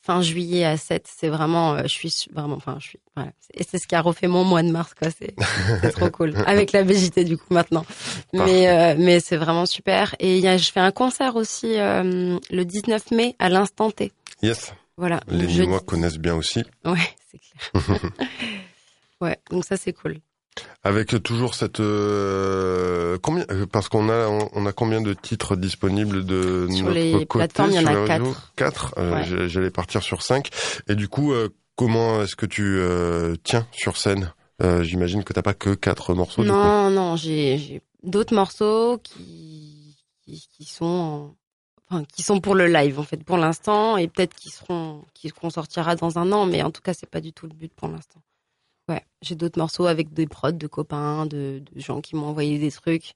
fin 0.02 0.22
juillet 0.22 0.66
à 0.66 0.78
7. 0.78 1.08
C'est 1.08 1.30
vraiment, 1.30 1.74
euh, 1.76 1.82
je 1.84 1.88
suis 1.90 2.10
su- 2.10 2.30
vraiment, 2.34 2.56
enfin, 2.56 2.78
je 2.80 2.88
suis, 2.90 3.00
voilà. 3.16 3.32
Et 3.54 3.64
c'est 3.64 3.78
ce 3.78 3.88
qui 3.88 3.96
a 3.96 4.02
refait 4.02 4.28
mon 4.28 4.44
mois 4.44 4.64
de 4.64 4.72
mars, 4.72 4.94
quoi. 4.94 5.10
C'est 5.12 5.36
c'est 5.82 5.92
trop 5.92 6.10
cool. 6.12 6.34
Avec 6.46 6.72
la 6.72 6.84
BJT, 6.84 7.24
du 7.24 7.38
coup, 7.38 7.54
maintenant. 7.54 7.86
Mais, 8.34 8.68
euh, 8.68 8.96
mais 8.98 9.20
c'est 9.20 9.38
vraiment 9.38 9.66
super. 9.66 10.16
Et 10.20 10.40
y 10.40 10.48
a, 10.48 10.58
je 10.58 10.72
fais 10.72 10.80
un 10.80 10.92
concert 10.92 11.36
aussi 11.36 11.80
euh, 11.80 12.40
le 12.50 12.66
19 12.66 13.12
mai 13.12 13.36
à 13.40 13.50
l'instant 13.50 13.92
T. 13.92 14.12
Yes. 14.42 14.74
Voilà. 14.98 15.22
Les. 15.28 15.46
Nîmois 15.48 15.80
connaissent 15.80 16.18
bien 16.18 16.36
aussi. 16.36 16.64
Ouais, 16.86 16.98
c'est 17.32 17.40
clair. 17.40 18.12
ouais, 19.22 19.38
donc 19.50 19.66
ça, 19.66 19.78
c'est 19.78 19.94
cool. 19.94 20.18
Avec 20.84 21.22
toujours 21.24 21.54
cette 21.56 21.80
euh, 21.80 23.18
combien 23.22 23.46
euh, 23.52 23.66
parce 23.68 23.88
qu'on 23.88 24.10
a 24.10 24.28
on, 24.28 24.66
a 24.66 24.72
combien 24.74 25.00
de 25.00 25.14
titres 25.14 25.56
disponibles 25.56 26.26
de 26.26 26.68
Sur 26.72 26.86
notre 26.88 26.96
les 26.96 27.26
côté 27.26 27.48
plateformes, 27.48 27.70
il 27.72 27.76
y 27.76 27.80
en 27.80 27.82
sur 27.92 28.04
a 28.04 28.08
quatre. 28.08 28.54
Quatre. 28.56 28.94
Euh, 28.98 29.12
Ouais. 29.12 29.48
J'allais 29.48 29.70
partir 29.70 30.02
sur 30.02 30.22
cinq. 30.24 30.50
Et 30.90 30.96
du 30.96 31.08
coup, 31.08 31.34
euh, 31.34 31.50
comment 31.76 32.22
est-ce 32.24 32.36
que 32.36 32.46
tu 32.46 32.64
euh, 32.80 33.36
tiens 33.44 33.68
sur 33.72 33.96
scène? 33.98 34.34
Euh, 34.62 34.84
J'imagine 34.84 35.24
que 35.24 35.34
t'as 35.34 35.42
pas 35.42 35.54
que 35.54 35.74
quatre 35.76 36.14
morceaux. 36.14 36.44
Non, 36.44 36.90
non, 36.90 37.16
j'ai 37.16 37.82
d'autres 38.04 38.34
morceaux 38.36 38.98
qui, 39.04 39.98
qui, 40.26 40.48
qui 40.52 40.66
sont 40.66 40.86
en 40.86 41.36
enfin, 41.90 42.04
qui 42.14 42.24
sont 42.24 42.40
pour 42.40 42.56
le 42.56 42.68
live 42.68 43.00
en 43.00 43.04
fait 43.04 43.24
pour 43.24 43.38
l'instant 43.38 43.98
et 43.98 44.08
peut-être 44.08 44.34
qui 44.36 44.50
seront 44.50 45.04
qui 45.14 45.30
qu'on 45.30 45.50
sortira 45.50 45.96
dans 45.96 46.18
un 46.18 46.32
an 46.32 46.46
mais 46.46 46.64
en 46.64 46.72
tout 46.72 46.82
cas 46.82 46.94
c'est 46.94 47.10
pas 47.10 47.22
du 47.22 47.34
tout 47.34 47.46
le 47.48 47.54
but 47.54 47.72
pour 47.74 47.88
l'instant. 47.90 48.22
Ouais, 48.92 49.04
j'ai 49.22 49.36
d'autres 49.36 49.58
morceaux 49.58 49.86
avec 49.86 50.14
des 50.14 50.28
prods 50.28 50.52
de 50.52 50.68
copains, 50.68 51.26
de, 51.26 51.64
de 51.72 51.80
gens 51.80 52.02
qui 52.02 52.18
m'ont 52.18 52.28
envoyé 52.28 52.60
des 52.60 52.72
trucs 52.72 53.14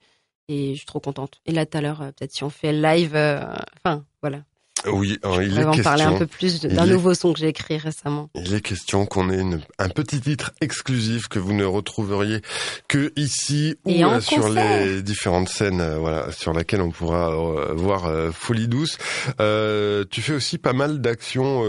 et 0.48 0.72
je 0.72 0.78
suis 0.78 0.86
trop 0.86 1.00
contente. 1.00 1.42
Et 1.44 1.52
là 1.52 1.66
tout 1.66 1.76
à 1.76 1.82
l'heure 1.82 2.00
euh, 2.00 2.12
peut-être 2.12 2.32
si 2.32 2.44
on 2.44 2.50
fait 2.50 2.72
live 2.72 3.14
euh, 3.14 3.44
enfin 3.84 4.04
voilà. 4.22 4.42
Oui, 4.86 5.18
je 5.22 5.42
il 5.42 5.58
est 5.58 5.64
en 5.64 5.76
parler 5.78 6.04
un 6.04 6.18
peu 6.18 6.26
plus 6.26 6.60
d'un 6.60 6.86
nouveau 6.86 7.14
son 7.14 7.32
que 7.32 7.38
j'ai 7.38 7.48
écrit 7.48 7.76
récemment. 7.76 8.30
Il 8.34 8.54
est 8.54 8.60
question 8.60 9.06
qu'on 9.06 9.30
ait 9.30 9.40
une, 9.40 9.60
un 9.78 9.88
petit 9.88 10.20
titre 10.20 10.52
exclusif 10.60 11.28
que 11.28 11.38
vous 11.38 11.52
ne 11.52 11.64
retrouveriez 11.64 12.40
que 12.88 13.12
ici 13.16 13.76
ou 13.84 13.90
euh, 13.90 14.20
sur 14.20 14.48
les 14.48 15.02
différentes 15.02 15.48
scènes, 15.48 15.80
euh, 15.80 15.98
voilà, 15.98 16.30
sur 16.30 16.52
laquelle 16.52 16.82
on 16.82 16.90
pourra 16.90 17.30
euh, 17.30 17.74
voir 17.74 18.10
Folie 18.32 18.68
douce. 18.68 18.98
tu 19.38 20.22
fais 20.22 20.34
aussi 20.34 20.58
pas 20.58 20.72
mal 20.72 21.00
d'actions 21.00 21.62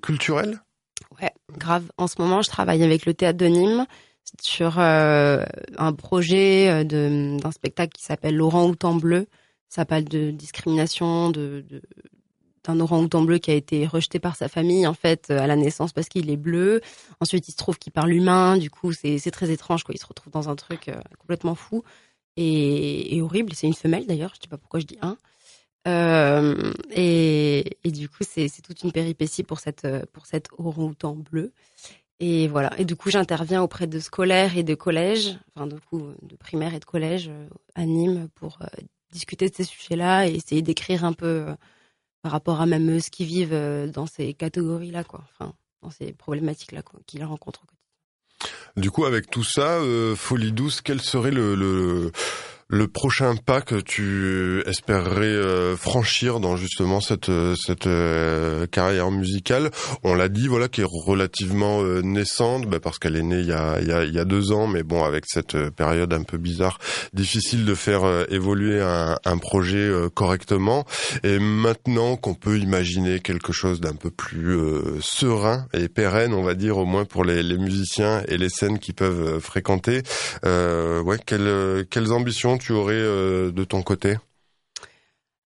culturelles? 0.00 0.60
Ouais, 1.22 1.32
grave. 1.56 1.84
En 1.96 2.06
ce 2.06 2.20
moment, 2.20 2.42
je 2.42 2.50
travaille 2.50 2.82
avec 2.82 3.06
le 3.06 3.14
théâtre 3.14 3.38
de 3.38 3.46
Nîmes 3.46 3.86
sur 4.40 4.78
un 4.78 5.92
projet 5.96 6.84
d'un 6.84 7.50
spectacle 7.52 7.92
qui 7.92 8.04
s'appelle 8.04 8.36
Laurent 8.36 8.68
Outan 8.68 8.94
bleu. 8.94 9.26
Ça 9.68 9.84
parle 9.84 10.04
de 10.04 10.30
discrimination, 10.30 11.30
de, 11.30 11.64
de 11.68 11.82
d'un 12.64 12.78
orang-outan 12.80 13.22
bleu 13.22 13.38
qui 13.38 13.50
a 13.50 13.54
été 13.54 13.86
rejeté 13.86 14.18
par 14.18 14.36
sa 14.36 14.48
famille 14.48 14.86
en 14.86 14.94
fait 14.94 15.30
à 15.30 15.46
la 15.46 15.56
naissance 15.56 15.92
parce 15.92 16.08
qu'il 16.08 16.30
est 16.30 16.36
bleu. 16.36 16.80
Ensuite, 17.20 17.48
il 17.48 17.52
se 17.52 17.56
trouve 17.56 17.78
qu'il 17.78 17.92
parle 17.92 18.12
humain. 18.12 18.56
Du 18.56 18.70
coup, 18.70 18.92
c'est 18.92 19.18
très 19.30 19.50
étrange 19.50 19.84
quoi. 19.84 19.94
Il 19.94 19.98
se 19.98 20.06
retrouve 20.06 20.32
dans 20.32 20.48
un 20.48 20.56
truc 20.56 20.88
euh, 20.88 20.94
complètement 21.18 21.54
fou 21.54 21.82
et, 22.36 23.16
et 23.16 23.22
horrible. 23.22 23.52
C'est 23.54 23.66
une 23.66 23.74
femelle 23.74 24.06
d'ailleurs. 24.06 24.32
Je 24.34 24.42
sais 24.42 24.48
pas 24.48 24.58
pourquoi 24.58 24.80
je 24.80 24.86
dis 24.86 24.98
un. 25.02 25.16
Euh, 25.88 26.72
et, 26.90 27.76
du 27.84 28.08
coup, 28.08 28.22
c'est 28.28 28.48
toute 28.62 28.82
une 28.82 28.92
péripétie 28.92 29.42
pour 29.42 29.58
cette 29.58 29.86
pour 30.12 30.26
cet 30.26 30.48
orang-outan 30.58 31.16
bleu. 31.16 31.52
Et 32.20 32.46
voilà. 32.46 32.78
Et 32.78 32.84
du 32.84 32.94
coup, 32.94 33.10
j'interviens 33.10 33.62
auprès 33.62 33.88
de 33.88 33.98
scolaires 33.98 34.56
et 34.56 34.62
de 34.62 34.74
collèges, 34.76 35.36
enfin 35.54 35.66
du 35.66 35.80
coup 35.80 36.12
de 36.22 36.36
primaire 36.36 36.72
et 36.72 36.78
de 36.78 36.84
collège 36.84 37.28
euh, 37.28 37.48
à 37.74 37.84
Nîmes 37.84 38.28
pour 38.36 38.58
euh, 38.62 38.66
discuter 39.10 39.48
de 39.48 39.54
ces 39.54 39.64
sujets-là 39.64 40.28
et 40.28 40.34
essayer 40.34 40.62
d'écrire 40.62 41.04
un 41.04 41.14
peu 41.14 41.46
par 42.22 42.30
rapport 42.30 42.60
à 42.60 42.66
même 42.66 43.00
ce 43.00 43.10
qu'ils 43.10 43.26
vivent 43.26 43.90
dans 43.92 44.06
ces 44.06 44.34
catégories-là, 44.34 45.02
quoi. 45.02 45.24
Enfin, 45.32 45.52
dans 45.82 45.90
ces 45.90 46.12
problématiques-là 46.12 46.82
qu'ils 47.06 47.24
rencontrent 47.24 47.64
au 47.64 47.66
quotidien. 47.66 48.52
Du 48.76 48.92
coup, 48.92 49.04
avec 49.04 49.28
tout 49.28 49.42
ça, 49.42 49.80
Folie 50.14 50.52
douce, 50.52 50.80
quel 50.80 51.00
serait 51.00 51.32
le, 51.32 51.56
le 51.56 52.12
le 52.72 52.88
prochain 52.88 53.36
pas 53.36 53.60
que 53.60 53.74
tu 53.74 54.62
espérerais 54.66 55.26
euh, 55.26 55.76
franchir 55.76 56.40
dans 56.40 56.56
justement 56.56 57.02
cette 57.02 57.30
cette 57.54 57.86
euh, 57.86 58.66
carrière 58.66 59.10
musicale? 59.10 59.70
On 60.04 60.14
l'a 60.14 60.30
dit, 60.30 60.48
voilà, 60.48 60.68
qui 60.68 60.80
est 60.80 60.88
relativement 60.88 61.82
euh, 61.82 62.00
naissante, 62.00 62.66
bah, 62.66 62.80
parce 62.80 62.98
qu'elle 62.98 63.16
est 63.16 63.22
née 63.22 63.40
il 63.40 63.46
y 63.46 63.52
a, 63.52 63.78
il 63.82 63.88
y 63.88 63.92
a, 63.92 64.04
il 64.04 64.14
y 64.14 64.18
a 64.18 64.24
deux 64.24 64.52
ans, 64.52 64.66
mais 64.66 64.82
bon, 64.84 65.04
avec 65.04 65.24
cette 65.26 65.68
période 65.68 66.14
un 66.14 66.22
peu 66.22 66.38
bizarre, 66.38 66.78
difficile 67.12 67.66
de 67.66 67.74
faire 67.74 68.04
évoluer 68.30 68.80
un, 68.80 69.18
un 69.22 69.36
projet 69.36 69.90
correctement. 70.14 70.86
Et 71.24 71.38
maintenant 71.38 72.16
qu'on 72.16 72.34
peut 72.34 72.58
imaginer 72.58 73.20
quelque 73.20 73.52
chose 73.52 73.80
d'un 73.80 73.94
peu 73.94 74.10
plus 74.10 74.58
serein 75.00 75.66
et 75.74 75.88
pérenne, 75.88 76.32
on 76.32 76.42
va 76.42 76.54
dire 76.54 76.78
au 76.78 76.86
moins 76.86 77.04
pour 77.04 77.24
les, 77.24 77.42
les 77.42 77.58
musiciens 77.58 78.22
et 78.28 78.38
les 78.38 78.48
scènes 78.48 78.78
qui 78.78 78.94
peuvent 78.94 79.40
fréquenter, 79.40 80.02
ouais, 80.44 81.18
quelles 81.26 81.84
quelles 81.90 82.12
ambitions 82.12 82.56
tu 82.62 82.72
aurais 82.72 82.94
euh, 82.94 83.50
de 83.50 83.64
ton 83.64 83.82
côté 83.82 84.16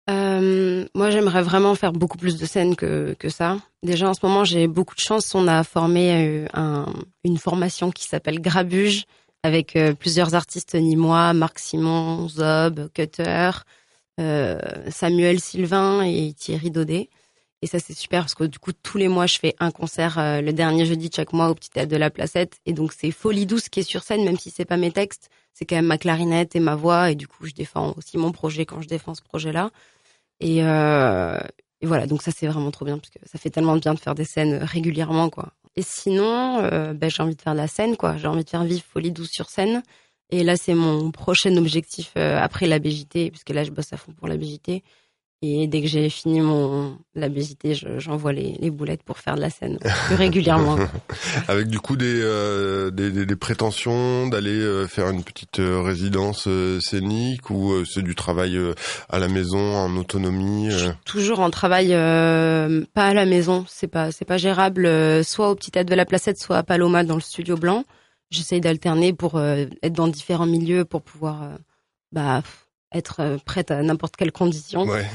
euh, 0.07 0.85
moi, 0.93 1.09
j'aimerais 1.09 1.41
vraiment 1.41 1.73
faire 1.73 1.91
beaucoup 1.91 2.19
plus 2.19 2.37
de 2.37 2.45
scènes 2.45 2.75
que, 2.75 3.15
que 3.17 3.29
ça. 3.29 3.57
Déjà, 3.81 4.07
en 4.07 4.13
ce 4.13 4.23
moment, 4.23 4.43
j'ai 4.43 4.67
beaucoup 4.67 4.93
de 4.93 4.99
chance. 4.99 5.33
On 5.33 5.47
a 5.47 5.63
formé 5.63 6.45
euh, 6.55 6.85
une 7.23 7.39
formation 7.39 7.89
qui 7.89 8.07
s'appelle 8.07 8.39
Grabuge, 8.39 9.05
avec 9.41 9.75
plusieurs 9.99 10.35
artistes 10.35 10.75
nîmois, 10.75 11.33
Marc 11.33 11.57
Simon, 11.57 12.29
Zob, 12.29 12.87
Cutter, 12.93 13.49
Samuel 14.91 15.39
Sylvain 15.39 16.03
et 16.03 16.33
Thierry 16.33 16.69
Daudet. 16.69 17.09
Et 17.63 17.67
ça, 17.67 17.79
c'est 17.79 17.95
super 17.95 18.21
parce 18.21 18.35
que 18.35 18.43
du 18.43 18.59
coup, 18.59 18.73
tous 18.73 18.99
les 18.99 19.07
mois, 19.07 19.25
je 19.25 19.39
fais 19.39 19.55
un 19.59 19.71
concert 19.71 20.17
le 20.19 20.51
dernier 20.51 20.85
jeudi 20.85 21.09
de 21.09 21.15
chaque 21.15 21.33
mois 21.33 21.49
au 21.49 21.55
Petit 21.55 21.71
Théâtre 21.71 21.89
de 21.89 21.97
la 21.97 22.11
Placette. 22.11 22.59
Et 22.67 22.73
donc, 22.73 22.93
c'est 22.93 23.09
Folie 23.09 23.47
Douce 23.47 23.69
qui 23.69 23.79
est 23.79 23.83
sur 23.83 24.03
scène, 24.03 24.23
même 24.23 24.37
si 24.37 24.51
c'est 24.51 24.65
pas 24.65 24.77
mes 24.77 24.91
textes 24.91 25.31
c'est 25.55 25.65
quand 25.65 25.77
même 25.77 25.85
ma 25.85 25.97
clarinette 25.97 26.55
et 26.55 26.59
ma 26.59 26.75
voix 26.75 27.09
et 27.09 27.15
du 27.15 27.27
coup 27.27 27.45
je 27.47 27.53
défends 27.53 27.93
aussi 27.97 28.17
mon 28.17 28.31
projet 28.31 28.65
quand 28.65 28.81
je 28.81 28.87
défends 28.87 29.15
ce 29.15 29.21
projet-là. 29.21 29.71
Et, 30.41 30.63
euh, 30.63 31.39
et, 31.81 31.87
voilà, 31.87 32.07
donc 32.07 32.21
ça 32.21 32.31
c'est 32.35 32.45
vraiment 32.45 32.71
trop 32.71 32.83
bien 32.83 32.97
parce 32.97 33.09
que 33.09 33.19
ça 33.25 33.39
fait 33.39 33.49
tellement 33.49 33.75
de 33.75 33.79
bien 33.79 33.93
de 33.93 33.99
faire 33.99 34.15
des 34.15 34.25
scènes 34.25 34.55
régulièrement 34.55 35.29
quoi. 35.29 35.53
Et 35.77 35.81
sinon, 35.81 36.59
euh, 36.59 36.93
ben, 36.93 37.09
j'ai 37.09 37.23
envie 37.23 37.35
de 37.35 37.41
faire 37.41 37.53
de 37.53 37.57
la 37.57 37.67
scène 37.67 37.95
quoi. 37.95 38.17
J'ai 38.17 38.27
envie 38.27 38.43
de 38.43 38.49
faire 38.49 38.65
vivre 38.65 38.83
Folie 38.83 39.11
douce 39.11 39.31
sur 39.31 39.49
scène. 39.49 39.81
Et 40.29 40.43
là 40.43 40.57
c'est 40.57 40.73
mon 40.73 41.11
prochain 41.11 41.55
objectif 41.55 42.11
euh, 42.17 42.37
après 42.37 42.67
la 42.67 42.79
BJT 42.79 43.31
puisque 43.31 43.51
là 43.51 43.63
je 43.63 43.71
bosse 43.71 43.93
à 43.93 43.97
fond 43.97 44.11
pour 44.11 44.27
la 44.27 44.35
BJT. 44.35 44.83
Et 45.41 45.67
dès 45.67 45.81
que 45.81 45.87
j'ai 45.87 46.09
fini 46.09 46.39
mon 46.39 46.97
la 47.13 47.29
BJT, 47.29 47.73
j'envoie 47.97 48.33
les, 48.33 48.57
les, 48.59 48.71
boulettes 48.71 49.03
pour 49.03 49.19
faire 49.19 49.35
de 49.35 49.41
la 49.41 49.49
scène 49.49 49.77
plus 50.07 50.15
régulièrement. 50.15 50.77
Avec 51.47 51.67
du 51.67 51.79
coup 51.79 51.97
des, 51.97 52.19
euh, 52.21 52.89
des, 52.89 53.11
des, 53.11 53.25
des, 53.25 53.35
prétentions 53.35 54.27
d'aller 54.27 54.57
euh, 54.57 54.87
faire 54.87 55.09
une 55.09 55.23
petite 55.23 55.59
euh, 55.59 55.81
résidence 55.81 56.45
euh, 56.47 56.79
scénique 56.79 57.49
ou 57.49 57.73
euh, 57.73 57.85
c'est 57.85 58.01
du 58.01 58.15
travail 58.15 58.57
à 59.09 59.19
la 59.19 59.27
maison 59.27 59.59
en 59.75 59.95
autonomie 59.97 60.69
Toujours 61.05 61.41
en 61.41 61.49
travail 61.49 61.89
pas 61.89 63.07
à 63.07 63.13
la 63.13 63.25
maison, 63.25 63.65
c'est 63.67 63.87
pas 63.87 64.11
c'est 64.11 64.25
pas 64.25 64.37
gérable. 64.37 64.89
soit 65.23 65.51
au 65.51 65.55
petit 65.55 65.71
tête 65.71 65.87
de 65.87 65.95
la 65.95 66.05
Placette, 66.05 66.39
soit 66.39 66.57
à 66.57 66.63
Paloma 66.63 67.03
dans 67.03 67.15
le 67.15 67.21
studio 67.21 67.55
blanc. 67.55 67.83
J'essaye 68.31 68.61
d'alterner 68.61 69.13
pour 69.13 69.39
être 69.39 69.93
dans 69.93 70.07
différents 70.07 70.47
milieux 70.47 70.85
pour 70.85 71.01
pouvoir 71.01 71.49
bah 72.11 72.41
être 72.97 73.19
euh, 73.19 73.37
prête 73.43 73.71
à 73.71 73.81
n'importe 73.83 74.15
quelle 74.15 74.31
condition. 74.31 74.83
Ouais. 74.83 75.05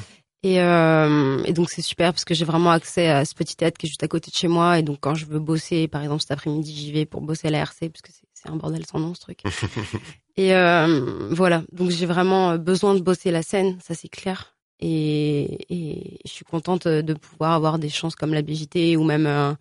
Et, 0.43 0.61
euh, 0.61 1.43
et, 1.45 1.53
donc 1.53 1.69
c'est 1.69 1.83
super 1.83 2.13
parce 2.13 2.25
que 2.25 2.33
j'ai 2.33 2.47
vraiment 2.47 2.71
accès 2.71 3.09
à 3.09 3.27
ce 3.27 3.35
petit 3.35 3.57
théâtre 3.57 3.77
qui 3.77 3.87
est 3.87 3.91
juste 3.91 4.03
à 4.03 4.09
côté 4.09 4.31
de 4.31 4.37
chez 4.37 4.49
moi. 4.49 4.79
Et 4.79 4.83
donc 4.83 4.99
quand 5.01 5.15
je 5.15 5.27
veux 5.27 5.39
bosser, 5.39 5.87
par 5.87 6.03
exemple 6.03 6.23
cet 6.23 6.31
après-midi, 6.31 6.75
j'y 6.75 6.93
vais 6.93 7.05
pour 7.05 7.21
bosser 7.21 7.49
à 7.49 7.51
la 7.51 7.59
RC 7.59 7.91
parce 7.91 8.01
que 8.01 8.11
c'est 8.33 8.49
un 8.49 8.57
bordel 8.57 8.87
sans 8.87 8.99
nom 8.99 9.13
ce 9.13 9.21
truc. 9.21 9.43
et 10.37 10.55
euh, 10.55 11.29
voilà, 11.31 11.63
donc 11.73 11.91
j'ai 11.91 12.07
vraiment 12.07 12.57
besoin 12.57 12.95
de 12.95 13.01
bosser 13.01 13.31
la 13.31 13.43
scène, 13.43 13.79
ça 13.83 13.95
c'est 13.95 14.09
clair. 14.09 14.57
Et, 14.83 15.67
et, 15.69 16.21
je 16.25 16.31
suis 16.31 16.47
contente 16.47 16.89
de 16.89 17.13
pouvoir 17.13 17.53
avoir 17.53 17.79
des 17.79 17.91
chances 17.91 18.15
comme 18.15 18.33
la 18.33 18.41
BJT 18.41 18.97
ou 18.97 19.05
même 19.05 19.27
euh, 19.27 19.53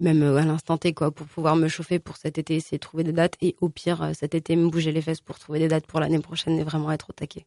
même 0.00 0.22
à 0.22 0.44
l'instant 0.44 0.76
T 0.76 0.92
quoi 0.92 1.12
pour 1.12 1.26
pouvoir 1.26 1.56
me 1.56 1.68
chauffer 1.68 1.98
pour 1.98 2.18
cet 2.18 2.36
été 2.36 2.56
essayer 2.56 2.76
de 2.76 2.82
trouver 2.82 3.04
des 3.04 3.12
dates 3.12 3.36
et 3.40 3.56
au 3.62 3.70
pire 3.70 4.10
cet 4.12 4.34
été 4.34 4.54
me 4.54 4.68
bouger 4.68 4.92
les 4.92 5.00
fesses 5.00 5.22
pour 5.22 5.38
trouver 5.38 5.60
des 5.60 5.68
dates 5.68 5.86
pour 5.86 5.98
l'année 5.98 6.18
prochaine 6.18 6.58
et 6.58 6.62
vraiment 6.62 6.92
être 6.92 7.08
au 7.08 7.14
taquet. 7.14 7.46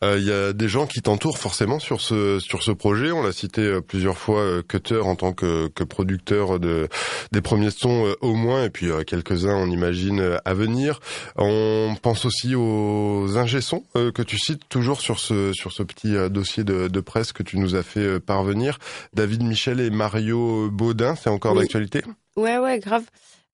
Il 0.00 0.06
euh, 0.06 0.18
y 0.20 0.30
a 0.30 0.52
des 0.52 0.68
gens 0.68 0.86
qui 0.86 1.02
t'entourent 1.02 1.38
forcément 1.38 1.80
sur 1.80 2.00
ce 2.00 2.38
sur 2.38 2.62
ce 2.62 2.70
projet. 2.70 3.10
On 3.10 3.22
l'a 3.22 3.32
cité 3.32 3.80
plusieurs 3.80 4.16
fois, 4.16 4.62
Cutter 4.62 5.00
en 5.00 5.16
tant 5.16 5.32
que, 5.32 5.66
que 5.68 5.82
producteur 5.82 6.60
de 6.60 6.88
des 7.32 7.40
premiers 7.40 7.72
sons 7.72 8.14
au 8.20 8.34
moins, 8.34 8.62
et 8.62 8.70
puis 8.70 8.90
quelques-uns 9.06 9.56
on 9.56 9.68
imagine 9.68 10.38
à 10.44 10.54
venir. 10.54 11.00
On 11.36 11.96
pense 12.00 12.24
aussi 12.24 12.54
aux 12.54 13.36
ingé 13.36 13.60
sons 13.60 13.82
que 13.94 14.22
tu 14.22 14.38
cites 14.38 14.68
toujours 14.68 15.00
sur 15.00 15.18
ce 15.18 15.52
sur 15.52 15.72
ce 15.72 15.82
petit 15.82 16.14
dossier 16.30 16.62
de, 16.62 16.86
de 16.86 17.00
presse 17.00 17.32
que 17.32 17.42
tu 17.42 17.58
nous 17.58 17.74
as 17.74 17.82
fait 17.82 18.20
parvenir. 18.20 18.78
David 19.14 19.42
Michel 19.42 19.80
et 19.80 19.90
Mario 19.90 20.70
Baudin, 20.70 21.16
c'est 21.16 21.30
encore 21.30 21.56
d'actualité? 21.56 22.02
Ouais 22.36 22.58
ouais 22.58 22.78
grave. 22.78 23.02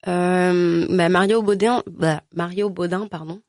Euh, 0.06 0.86
bah 0.90 1.08
Mario 1.08 1.42
Baudin, 1.42 1.82
bah, 1.90 2.20
Mario 2.34 2.68
Baudin 2.68 3.06
pardon 3.06 3.40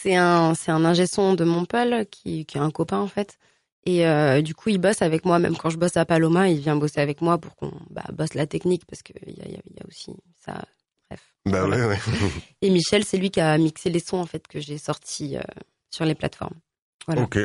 c'est 0.00 0.16
un 0.16 0.54
c'est 0.54 0.70
un 0.70 0.84
ingé 0.84 1.06
son 1.06 1.34
de 1.34 1.44
Montpellier 1.44 2.06
qui 2.10 2.46
qui 2.46 2.56
est 2.56 2.60
un 2.60 2.70
copain 2.70 2.98
en 2.98 3.06
fait 3.06 3.38
et 3.84 4.06
euh, 4.06 4.40
du 4.40 4.54
coup 4.54 4.70
il 4.70 4.78
bosse 4.78 5.02
avec 5.02 5.24
moi 5.24 5.38
même 5.38 5.56
quand 5.56 5.70
je 5.70 5.76
bosse 5.76 5.96
à 5.96 6.04
Paloma 6.04 6.48
il 6.48 6.60
vient 6.60 6.76
bosser 6.76 7.00
avec 7.00 7.20
moi 7.20 7.38
pour 7.38 7.54
qu'on 7.56 7.72
bah, 7.90 8.04
bosse 8.12 8.34
la 8.34 8.46
technique 8.46 8.84
parce 8.86 9.02
que 9.02 9.12
il 9.26 9.36
y 9.36 9.42
a, 9.42 9.48
y 9.48 9.56
a, 9.56 9.86
aussi 9.88 10.12
ça 10.44 10.64
bref 11.08 11.34
bah 11.46 11.66
ouais, 11.66 11.84
ouais. 11.84 11.98
et 12.62 12.70
Michel 12.70 13.04
c'est 13.04 13.18
lui 13.18 13.30
qui 13.30 13.40
a 13.40 13.56
mixé 13.58 13.90
les 13.90 14.00
sons 14.00 14.18
en 14.18 14.26
fait 14.26 14.46
que 14.48 14.60
j'ai 14.60 14.78
sortis 14.78 15.36
euh, 15.36 15.42
sur 15.90 16.04
les 16.04 16.14
plateformes 16.14 16.56
voilà. 17.06 17.22
Ok. 17.22 17.38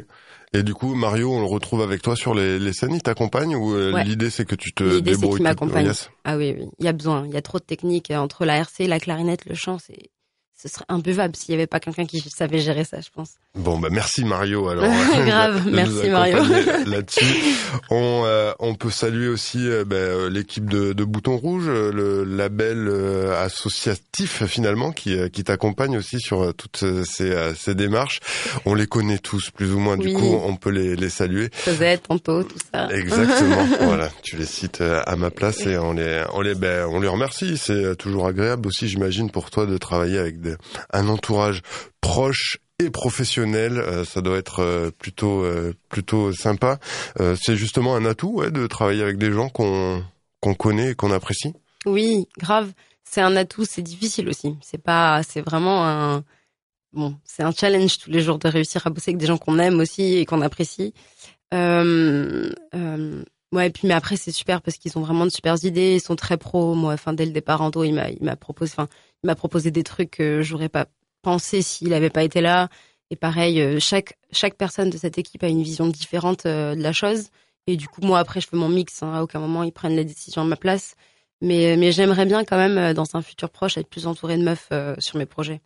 Et 0.53 0.63
du 0.63 0.73
coup, 0.73 0.95
Mario, 0.95 1.31
on 1.31 1.39
le 1.39 1.45
retrouve 1.45 1.81
avec 1.81 2.01
toi 2.01 2.15
sur 2.15 2.35
les, 2.35 2.59
les 2.59 2.73
scènes. 2.73 2.93
Il 2.93 3.01
t'accompagne 3.01 3.55
ou 3.55 3.73
euh, 3.73 4.03
l'idée 4.03 4.29
c'est 4.29 4.45
que 4.45 4.53
tu 4.53 4.73
te 4.73 4.99
débrouilles 4.99 5.39
L'idée 5.39 5.43
m'accompagne. 5.43 5.91
Ah 6.25 6.35
oui, 6.35 6.55
oui. 6.59 6.67
Il 6.77 6.85
y 6.85 6.89
a 6.89 6.93
besoin. 6.93 7.25
Il 7.25 7.33
y 7.33 7.37
a 7.37 7.41
trop 7.41 7.57
de 7.57 7.63
techniques 7.63 8.11
entre 8.11 8.45
la 8.45 8.57
RC, 8.57 8.85
la 8.85 8.99
clarinette, 8.99 9.45
le 9.45 9.55
chant. 9.55 9.79
C'est 9.79 10.11
ce 10.57 10.69
serait 10.69 10.85
imbuvable 10.87 11.35
s'il 11.35 11.51
y 11.51 11.55
avait 11.55 11.67
pas 11.67 11.81
quelqu'un 11.81 12.05
qui 12.05 12.21
savait 12.21 12.59
gérer 12.59 12.85
ça, 12.85 13.01
je 13.01 13.09
pense. 13.13 13.31
Bon, 13.55 13.77
bah 13.77 13.89
merci 13.91 14.23
Mario. 14.23 14.69
Alors, 14.69 14.85
grave, 15.25 15.67
merci 15.69 16.09
Mario. 16.09 16.37
Là-dessus, 16.85 17.55
on 17.89 18.23
euh, 18.25 18.53
on 18.59 18.73
peut 18.73 18.89
saluer 18.89 19.27
aussi 19.27 19.67
euh, 19.67 19.83
bah, 19.83 19.97
euh, 19.97 20.29
l'équipe 20.29 20.69
de, 20.69 20.93
de 20.93 21.03
Bouton 21.03 21.35
Rouge, 21.35 21.67
le 21.67 22.23
label 22.23 22.89
associatif 23.37 24.45
finalement 24.45 24.91
qui 24.91 25.17
qui 25.31 25.43
t'accompagne 25.43 25.97
aussi 25.97 26.19
sur 26.19 26.53
toutes 26.53 26.85
ces, 27.05 27.53
ces 27.55 27.75
démarches. 27.75 28.21
On 28.65 28.75
les 28.75 28.87
connaît 28.87 29.17
tous 29.17 29.51
plus 29.51 29.73
ou 29.73 29.79
moins. 29.79 29.97
Du 29.97 30.13
coup, 30.13 30.39
on 30.41 30.55
peut 30.55 30.69
les 30.69 30.95
les 30.95 31.09
saluer. 31.09 31.49
Cosette, 31.65 32.03
Panto, 32.07 32.43
tout 32.43 32.59
ça. 32.73 32.87
Exactement. 32.91 33.67
voilà, 33.81 34.09
tu 34.23 34.37
les 34.37 34.45
cites 34.45 34.81
à 34.81 35.15
ma 35.17 35.31
place 35.31 35.65
et 35.65 35.77
on 35.77 35.93
les 35.93 36.23
on 36.33 36.39
les 36.39 36.55
ben, 36.55 36.87
on 36.89 37.01
les 37.01 37.09
remercie. 37.09 37.57
C'est 37.57 37.97
toujours 37.97 38.27
agréable 38.27 38.67
aussi, 38.67 38.87
j'imagine, 38.87 39.29
pour 39.29 39.51
toi 39.51 39.65
de 39.65 39.77
travailler 39.77 40.17
avec 40.17 40.39
un 40.91 41.07
entourage 41.07 41.61
proche 42.01 42.59
et 42.79 42.89
professionnel, 42.89 43.77
euh, 43.77 44.03
ça 44.03 44.21
doit 44.21 44.37
être 44.37 44.59
euh, 44.59 44.91
plutôt 44.91 45.43
euh, 45.43 45.73
plutôt 45.89 46.33
sympa. 46.33 46.79
c'est 47.41 47.55
justement 47.55 47.95
un 47.95 48.05
atout 48.05 48.43
de 48.49 48.67
travailler 48.67 49.01
avec 49.01 49.17
des 49.17 49.31
gens 49.31 49.49
qu'on 49.49 50.03
qu'on 50.41 50.53
connaît 50.53 50.91
et 50.91 50.95
qu'on 50.95 51.11
apprécie. 51.11 51.53
Oui, 51.85 52.27
grave. 52.37 52.73
C'est 53.03 53.21
un 53.21 53.35
atout, 53.35 53.65
c'est 53.65 53.81
difficile 53.81 54.27
aussi. 54.27 54.57
C'est 54.61 54.81
pas, 54.81 55.21
c'est 55.23 55.41
vraiment 55.41 55.85
un 55.85 56.23
bon, 56.91 57.15
c'est 57.23 57.43
un 57.43 57.51
challenge 57.51 57.99
tous 57.99 58.09
les 58.09 58.21
jours 58.21 58.39
de 58.39 58.47
réussir 58.47 58.85
à 58.85 58.89
bosser 58.89 59.11
avec 59.11 59.17
des 59.17 59.27
gens 59.27 59.37
qu'on 59.37 59.59
aime 59.59 59.79
aussi 59.79 60.17
et 60.17 60.25
qu'on 60.25 60.41
apprécie. 60.41 60.93
Ouais, 63.55 63.69
puis 63.69 63.87
mais 63.87 63.93
après 63.93 64.17
c'est 64.17 64.31
super 64.33 64.61
parce 64.61 64.77
qu'ils 64.77 64.97
ont 64.97 65.01
vraiment 65.01 65.23
de 65.25 65.29
super 65.29 65.55
idées, 65.63 65.95
ils 65.95 66.01
sont 66.01 66.17
très 66.17 66.35
pros. 66.35 66.73
Moi, 66.73 66.93
enfin 66.93 67.13
dès 67.13 67.25
le 67.25 67.31
départ, 67.31 67.61
Ando, 67.61 67.85
il 67.85 67.93
m'a 67.93 68.09
il 68.09 68.21
m'a 68.21 68.35
proposé, 68.35 68.73
m'a 69.25 69.35
proposé 69.35 69.71
des 69.71 69.83
trucs 69.83 70.11
que 70.11 70.41
j'aurais 70.41 70.69
pas 70.69 70.87
pensé 71.21 71.61
s'il 71.61 71.93
avait 71.93 72.09
pas 72.09 72.23
été 72.23 72.41
là. 72.41 72.69
Et 73.11 73.15
pareil, 73.15 73.61
euh, 73.61 73.79
chaque 73.79 74.17
chaque 74.31 74.55
personne 74.55 74.89
de 74.89 74.97
cette 74.97 75.17
équipe 75.17 75.43
a 75.43 75.47
une 75.47 75.63
vision 75.63 75.87
différente 75.87 76.45
euh, 76.45 76.75
de 76.75 76.81
la 76.81 76.93
chose. 76.93 77.29
Et 77.67 77.77
du 77.77 77.87
coup, 77.87 78.01
moi 78.01 78.19
après, 78.19 78.41
je 78.41 78.47
fais 78.47 78.57
mon 78.57 78.69
mix. 78.69 79.03
Hein. 79.03 79.13
à 79.13 79.23
aucun 79.23 79.39
moment 79.39 79.63
ils 79.63 79.71
prennent 79.71 79.95
les 79.95 80.05
décisions 80.05 80.41
à 80.41 80.45
ma 80.45 80.55
place. 80.55 80.95
Mais 81.41 81.77
mais 81.77 81.91
j'aimerais 81.91 82.25
bien 82.25 82.45
quand 82.45 82.57
même 82.57 82.77
euh, 82.77 82.93
dans 82.93 83.15
un 83.15 83.21
futur 83.21 83.49
proche 83.49 83.77
être 83.77 83.89
plus 83.89 84.07
entourée 84.07 84.37
de 84.37 84.43
meufs 84.43 84.69
sur 84.99 85.17
mes 85.17 85.25
projets. 85.25 85.61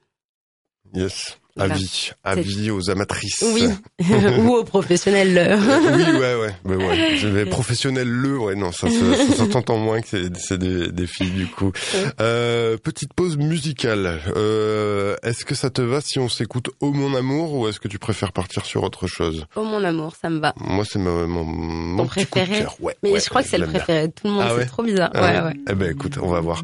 Yes. 0.93 1.37
Avis, 1.59 2.11
avis 2.23 2.71
aux 2.71 2.89
amatrices. 2.89 3.43
Oui, 3.53 3.69
ou 4.39 4.55
aux 4.55 4.63
professionnels. 4.63 5.57
oui, 5.95 6.03
ouais, 6.17 6.35
ouais, 6.35 6.55
mais 6.65 6.75
ouais. 6.75 7.15
Les 7.33 7.45
professionnels 7.45 8.07
le, 8.09 8.37
ouais, 8.39 8.55
non, 8.55 8.71
ça, 8.71 8.87
ça, 8.89 9.35
ça 9.35 9.51
s'entend 9.51 9.77
moins 9.77 10.01
que 10.01 10.07
c'est 10.37 10.57
des, 10.57 10.91
des 10.91 11.07
filles 11.07 11.31
du 11.31 11.47
coup. 11.47 11.71
Euh, 12.19 12.77
petite 12.77 13.13
pause 13.13 13.37
musicale. 13.37 14.19
Euh, 14.35 15.15
est-ce 15.23 15.45
que 15.45 15.55
ça 15.55 15.69
te 15.69 15.81
va 15.81 16.01
si 16.01 16.19
on 16.19 16.29
s'écoute 16.29 16.69
Oh 16.79 16.91
mon 16.91 17.15
amour 17.15 17.53
ou 17.53 17.67
est-ce 17.67 17.79
que 17.79 17.87
tu 17.87 17.99
préfères 17.99 18.31
partir 18.31 18.65
sur 18.65 18.83
autre 18.83 19.07
chose? 19.07 19.45
Oh 19.55 19.63
mon 19.63 19.83
amour, 19.83 20.13
ça 20.19 20.29
me 20.29 20.39
va. 20.39 20.53
Moi, 20.57 20.85
c'est 20.89 20.99
mon, 20.99 21.27
mon, 21.27 21.43
mon 21.43 22.05
préféré? 22.05 22.65
Ouais, 22.79 22.95
mais 23.03 23.19
je 23.19 23.29
crois 23.29 23.43
que 23.43 23.49
c'est 23.49 23.57
le 23.57 23.67
préféré 23.67 24.07
de 24.07 24.13
tout 24.13 24.27
le 24.27 24.31
monde. 24.31 24.43
Ah 24.45 24.53
c'est 24.57 24.65
trop 24.65 24.83
bizarre. 24.83 25.11
Ah 25.13 25.21
ouais, 25.21 25.41
ouais. 25.47 25.53
Eh 25.69 25.75
ben, 25.75 25.91
écoute, 25.91 26.17
on 26.21 26.29
va 26.29 26.39
voir. 26.39 26.61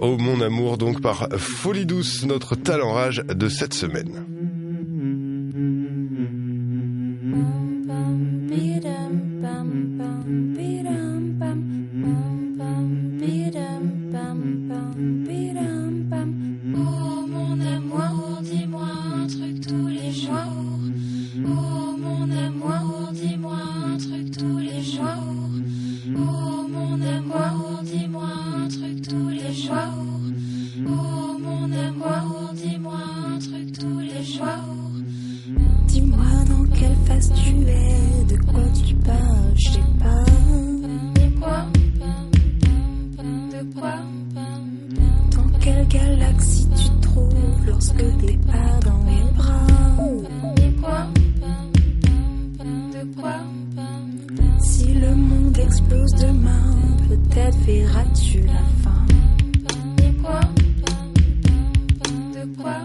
Oh 0.00 0.16
mon 0.18 0.40
amour, 0.40 0.78
donc 0.78 1.00
par 1.00 1.28
Folie 1.36 1.86
douce, 1.86 2.24
notre 2.24 2.54
talent 2.54 2.92
rage 2.92 3.22
de 3.28 3.48
cette 3.48 3.74
semaine. 3.74 4.21
Mm-hmm. 4.22 4.51
le 55.02 55.14
monde 55.16 55.58
explose 55.58 56.12
demain, 56.14 56.76
peut-être 57.08 57.58
verras-tu 57.66 58.40
la 58.42 58.62
fin. 58.82 59.04
De 59.96 60.22
quoi? 60.22 60.40
De 62.34 62.62
quoi? 62.62 62.78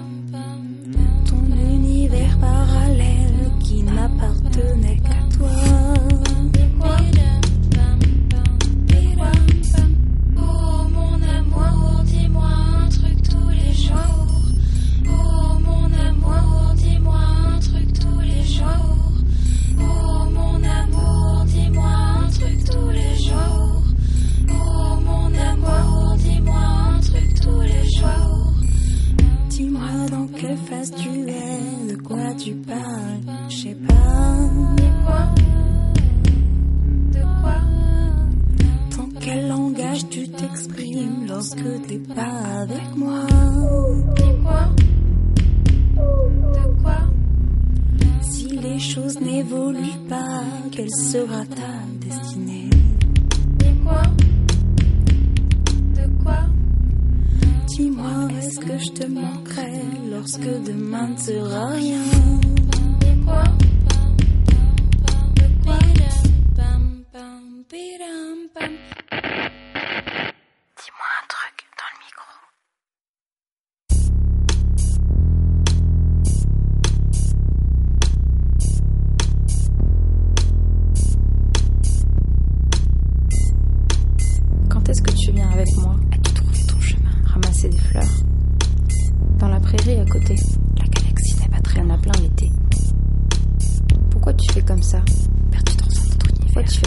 Ton 1.29 1.43
univers 1.75 2.37
parallèle 2.39 3.51
qui 3.59 3.83
n'appartenait 3.83 4.97
qu'à 4.97 5.37
toi. 5.37 5.86
quelle 50.87 51.05
sera 51.05 51.45
ta 51.45 52.05
destinée. 52.05 52.69
De 53.59 53.83
quoi? 53.83 54.03
De 55.95 56.23
quoi? 56.23 56.39
Dis-moi, 57.67 58.27
est-ce 58.37 58.59
que 58.59 58.77
je 58.77 58.91
te 58.91 59.07
manquerai 59.07 59.81
lorsque 60.09 60.63
demain 60.65 61.09
ne 61.09 61.17
sera 61.17 61.67
rien? 61.71 61.99
De 63.01 63.25
quoi? 63.25 63.43
Tous 96.67 96.81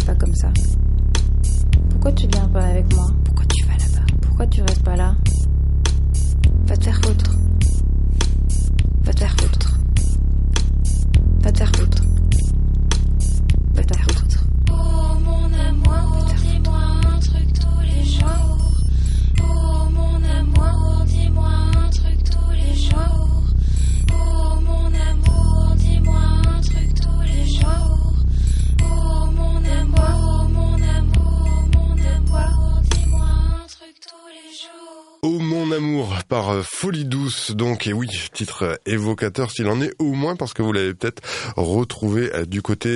les 6.83 6.93
jours. 6.93 7.10
Folie 36.81 37.05
douce 37.05 37.51
donc 37.51 37.87
et 37.87 37.93
oui 37.93 38.09
titre 38.33 38.63
euh, 38.63 38.75
évocateur 38.87 39.51
s'il 39.51 39.69
en 39.69 39.83
est 39.83 39.93
au 39.99 40.13
moins 40.15 40.35
parce 40.35 40.55
que 40.55 40.63
vous 40.63 40.73
l'avez 40.73 40.95
peut-être 40.95 41.21
retrouvé 41.59 42.35
euh, 42.35 42.47
du 42.47 42.63
côté 42.63 42.89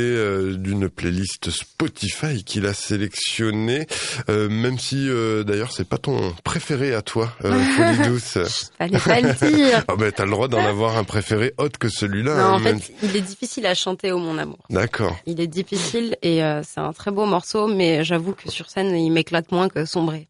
d'une 0.57 0.89
playlist 0.89 1.51
Spotify 1.51 2.45
qu'il 2.45 2.65
a 2.65 2.73
sélectionné 2.73 3.87
même 4.29 4.79
si 4.79 5.07
d'ailleurs 5.45 5.71
c'est 5.71 5.87
pas 5.87 5.99
ton 5.99 6.33
préféré 6.45 6.95
à 6.95 7.03
toi 7.03 7.31
Folie 7.41 8.09
douce. 8.09 8.39
Fallait 8.79 8.99
pas 8.99 9.21
le 9.21 9.51
dire. 9.51 9.85
ah 9.89 9.97
ben 9.97 10.11
t'as 10.11 10.25
le 10.25 10.31
droit 10.31 10.49
d'en 10.49 10.65
avoir 10.65 10.97
un 10.97 11.05
préféré 11.05 11.53
autre 11.59 11.79
que 11.79 11.91
celui-là. 11.91 12.37
Non 12.37 12.55
en 12.55 12.61
fait 12.61 12.91
il 13.03 13.15
est 13.15 13.21
difficile 13.21 13.67
à 13.67 13.75
chanter 13.75 14.13
Oh 14.13 14.19
mon 14.19 14.39
amour. 14.39 14.61
D'accord. 14.71 15.15
Il 15.27 15.43
est 15.43 15.47
difficile 15.47 16.17
et 16.23 16.41
c'est 16.63 16.81
un 16.81 16.95
très 16.95 17.11
beau 17.11 17.27
morceau 17.27 17.67
mais 17.67 18.03
j'avoue 18.03 18.33
que 18.33 18.51
sur 18.51 18.71
scène 18.71 18.97
il 18.97 19.11
m'éclate 19.11 19.53
moins 19.53 19.69
que 19.69 19.85
Sombré. 19.85 20.29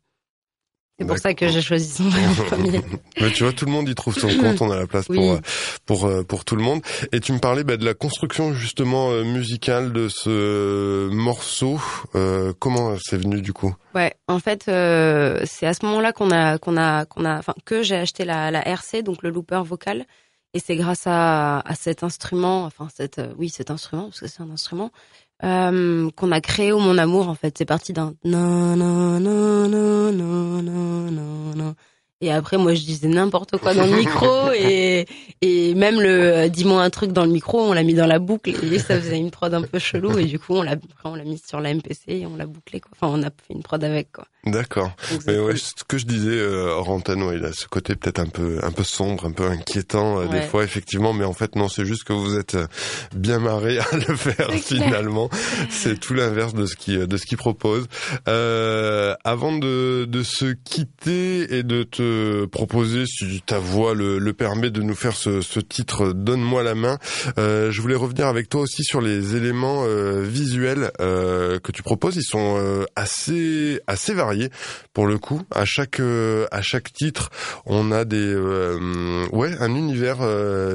C'est 0.99 1.07
pour 1.07 1.19
ça 1.19 1.35
que 1.35 1.49
j'ai 1.49 1.61
choisi 1.61 1.91
son 1.91 2.05
premier. 2.45 2.81
Mais 3.21 3.31
tu 3.35 3.43
vois, 3.43 3.53
tout 3.53 3.65
le 3.65 3.73
monde 3.73 3.89
y 3.89 3.95
trouve 3.97 4.17
son 4.17 4.29
compte. 4.41 4.61
On 4.63 4.71
a 4.71 4.77
la 4.79 4.87
place 4.87 5.07
pour 5.07 5.41
pour 5.87 6.05
euh, 6.07 6.23
pour 6.23 6.45
tout 6.45 6.55
le 6.55 6.63
monde. 6.63 6.83
Et 7.11 7.19
tu 7.19 7.33
me 7.33 7.39
parlais 7.39 7.65
bah, 7.65 7.77
de 7.77 7.85
la 7.85 7.95
construction 7.95 8.55
justement 8.55 9.11
euh, 9.11 9.25
musicale 9.25 9.93
de 9.93 10.09
ce 10.09 11.09
morceau. 11.09 11.81
Euh, 12.15 12.53
comment 12.59 12.95
c'est 13.03 13.17
venu 13.17 13.43
du 13.43 13.53
coup? 13.53 13.75
Ouais, 13.95 14.15
en 14.29 14.39
fait, 14.39 14.67
euh, 14.69 15.41
c'est 15.47 15.67
à 15.67 15.75
ce 15.75 15.85
moment-là 15.85 16.13
qu'on 16.13 16.31
a 16.31 16.59
qu'on 16.59 16.77
a 16.77 17.07
qu'on 17.07 17.25
a, 17.25 17.39
enfin 17.39 17.55
que 17.65 17.83
j'ai 17.83 17.97
acheté 17.97 18.25
la, 18.25 18.53
la 18.53 18.67
RC, 18.67 19.03
donc 19.03 19.25
le 19.25 19.31
looper 19.31 19.63
vocal. 19.65 20.07
Et 20.57 20.61
c'est 20.61 20.77
grâce 20.77 21.09
à, 21.09 21.59
à 21.59 21.75
cet 21.75 22.05
instrument, 22.05 22.63
enfin 22.65 22.87
cette, 22.95 23.21
oui, 23.37 23.49
cet 23.49 23.73
instrument, 23.73 24.05
parce 24.05 24.21
que 24.21 24.29
c'est 24.29 24.41
un 24.41 24.51
instrument, 24.51 24.93
euh, 25.43 26.11
qu'on 26.17 26.31
a 26.33 26.41
créé 26.41 26.73
au 26.73 26.79
Mon 26.79 26.99
Amour 26.99 27.29
en 27.29 27.35
fait. 27.35 27.57
C'est 27.59 27.65
parti 27.65 27.93
d'un 27.93 28.15
non 28.25 28.77
non 28.77 29.19
non 29.21 29.69
non 29.69 30.13
non 30.13 30.63
non 30.63 31.55
non 31.57 31.75
et 32.25 32.33
après, 32.33 32.57
moi, 32.57 32.75
je 32.75 32.83
disais 32.83 33.09
n'importe 33.09 33.57
quoi 33.59 33.75
dans 33.75 33.87
le 33.87 33.97
micro 33.97 34.51
et, 34.55 35.07
et 35.43 35.75
même 35.75 36.01
le 36.01 36.09
euh, 36.09 36.49
dis-moi 36.49 36.83
un 36.83 36.91
truc 36.91 37.13
dans 37.13 37.25
le 37.25 37.31
micro, 37.31 37.61
on 37.61 37.73
l'a 37.73 37.83
mis 37.83 37.95
dans 37.95 38.07
la 38.07 38.19
boucle 38.19 38.51
et 38.51 38.79
ça 38.79 38.99
faisait 39.01 39.19
une 39.19 39.31
prod 39.31 39.53
un 39.53 39.63
peu 39.63 39.79
chelou 39.79 40.19
et 40.19 40.25
du 40.25 40.39
coup, 40.39 40.55
on 40.55 40.63
l'a, 40.63 40.77
on 41.05 41.15
l'a 41.15 41.25
mis 41.25 41.41
sur 41.45 41.61
la 41.61 41.75
MPC 41.75 42.01
et 42.09 42.27
on 42.27 42.37
l'a 42.37 42.47
bouclé 42.47 42.81
quoi. 42.81 42.91
Enfin, 42.95 43.13
on 43.19 43.23
a 43.23 43.27
fait 43.27 43.55
une 43.55 43.63
prod 43.63 43.83
avec 43.83 44.13
quoi. 44.13 44.25
D'accord. 44.47 44.91
Mais 45.27 45.39
ouais, 45.39 45.57
ce 45.57 45.85
que 45.89 45.97
je 45.97 46.05
disais, 46.05 46.29
euh, 46.31 46.75
il 47.35 47.45
a 47.45 47.53
ce 47.53 47.67
côté 47.67 47.95
peut-être 47.95 48.19
un 48.19 48.27
peu, 48.27 48.59
un 48.63 48.73
peu 48.73 48.85
sombre, 48.85 49.25
un 49.25 49.33
peu 49.33 49.45
inquiétant 49.45 50.21
euh, 50.21 50.27
des 50.27 50.43
fois, 50.43 50.65
effectivement. 50.65 51.13
Mais 51.13 51.25
en 51.25 51.33
fait, 51.33 51.57
non, 51.57 51.69
c'est 51.69 51.87
juste 51.87 52.05
que 52.05 52.13
vous 52.13 52.37
êtes 52.39 52.55
euh, 52.55 52.67
bien 53.15 53.39
marré 53.39 53.79
à 53.79 53.87
le 53.93 54.17
faire 54.17 54.51
finalement. 54.53 55.31
C'est 55.71 55.99
tout 55.99 56.15
l'inverse 56.15 56.55
de 56.55 56.67
ce 56.67 56.77
qui, 56.77 56.97
de 56.97 57.17
ce 57.17 57.25
qu'il 57.25 57.39
propose. 57.39 57.87
Euh, 58.29 59.15
avant 59.25 59.57
de, 59.57 60.05
de 60.09 60.23
se 60.23 60.53
quitter 60.53 61.57
et 61.57 61.63
de 61.63 61.83
te 61.83 62.03
proposer, 62.51 63.07
si 63.07 63.43
ta 63.45 63.59
voix 63.59 63.95
le, 63.95 64.19
le 64.19 64.33
permet, 64.33 64.71
de 64.71 64.83
nous 64.83 64.95
faire 64.95 65.15
ce, 65.17 65.41
ce 65.41 65.61
titre 65.61 66.13
Donne-moi 66.13 66.63
la 66.63 66.75
main. 66.75 66.99
Euh, 67.39 67.71
je 67.71 67.81
voulais 67.81 67.95
revenir 67.95 68.27
avec 68.27 68.49
toi 68.49 68.63
aussi 68.63 68.85
sur 68.85 69.01
les 69.01 69.37
éléments 69.37 69.85
euh, 69.85 70.23
visuels 70.23 70.91
euh, 71.01 71.59
que 71.59 71.73
tu 71.73 71.83
proposes. 71.83 72.17
Ils 72.17 72.23
sont 72.23 72.57
euh, 72.59 72.85
assez 72.97 73.81
assez 73.87 74.15
variés 74.15 74.51
pour 74.93 75.07
le 75.07 75.19
coup. 75.19 75.43
À 75.51 75.65
chaque 75.65 76.01
euh, 76.01 76.47
à 76.51 76.63
chaque 76.63 76.93
titre, 76.93 77.31
on 77.67 77.93
a 77.93 78.05
des 78.05 78.17
euh, 78.17 79.27
ouais 79.33 79.53
un 79.61 79.75
univers 79.75 80.19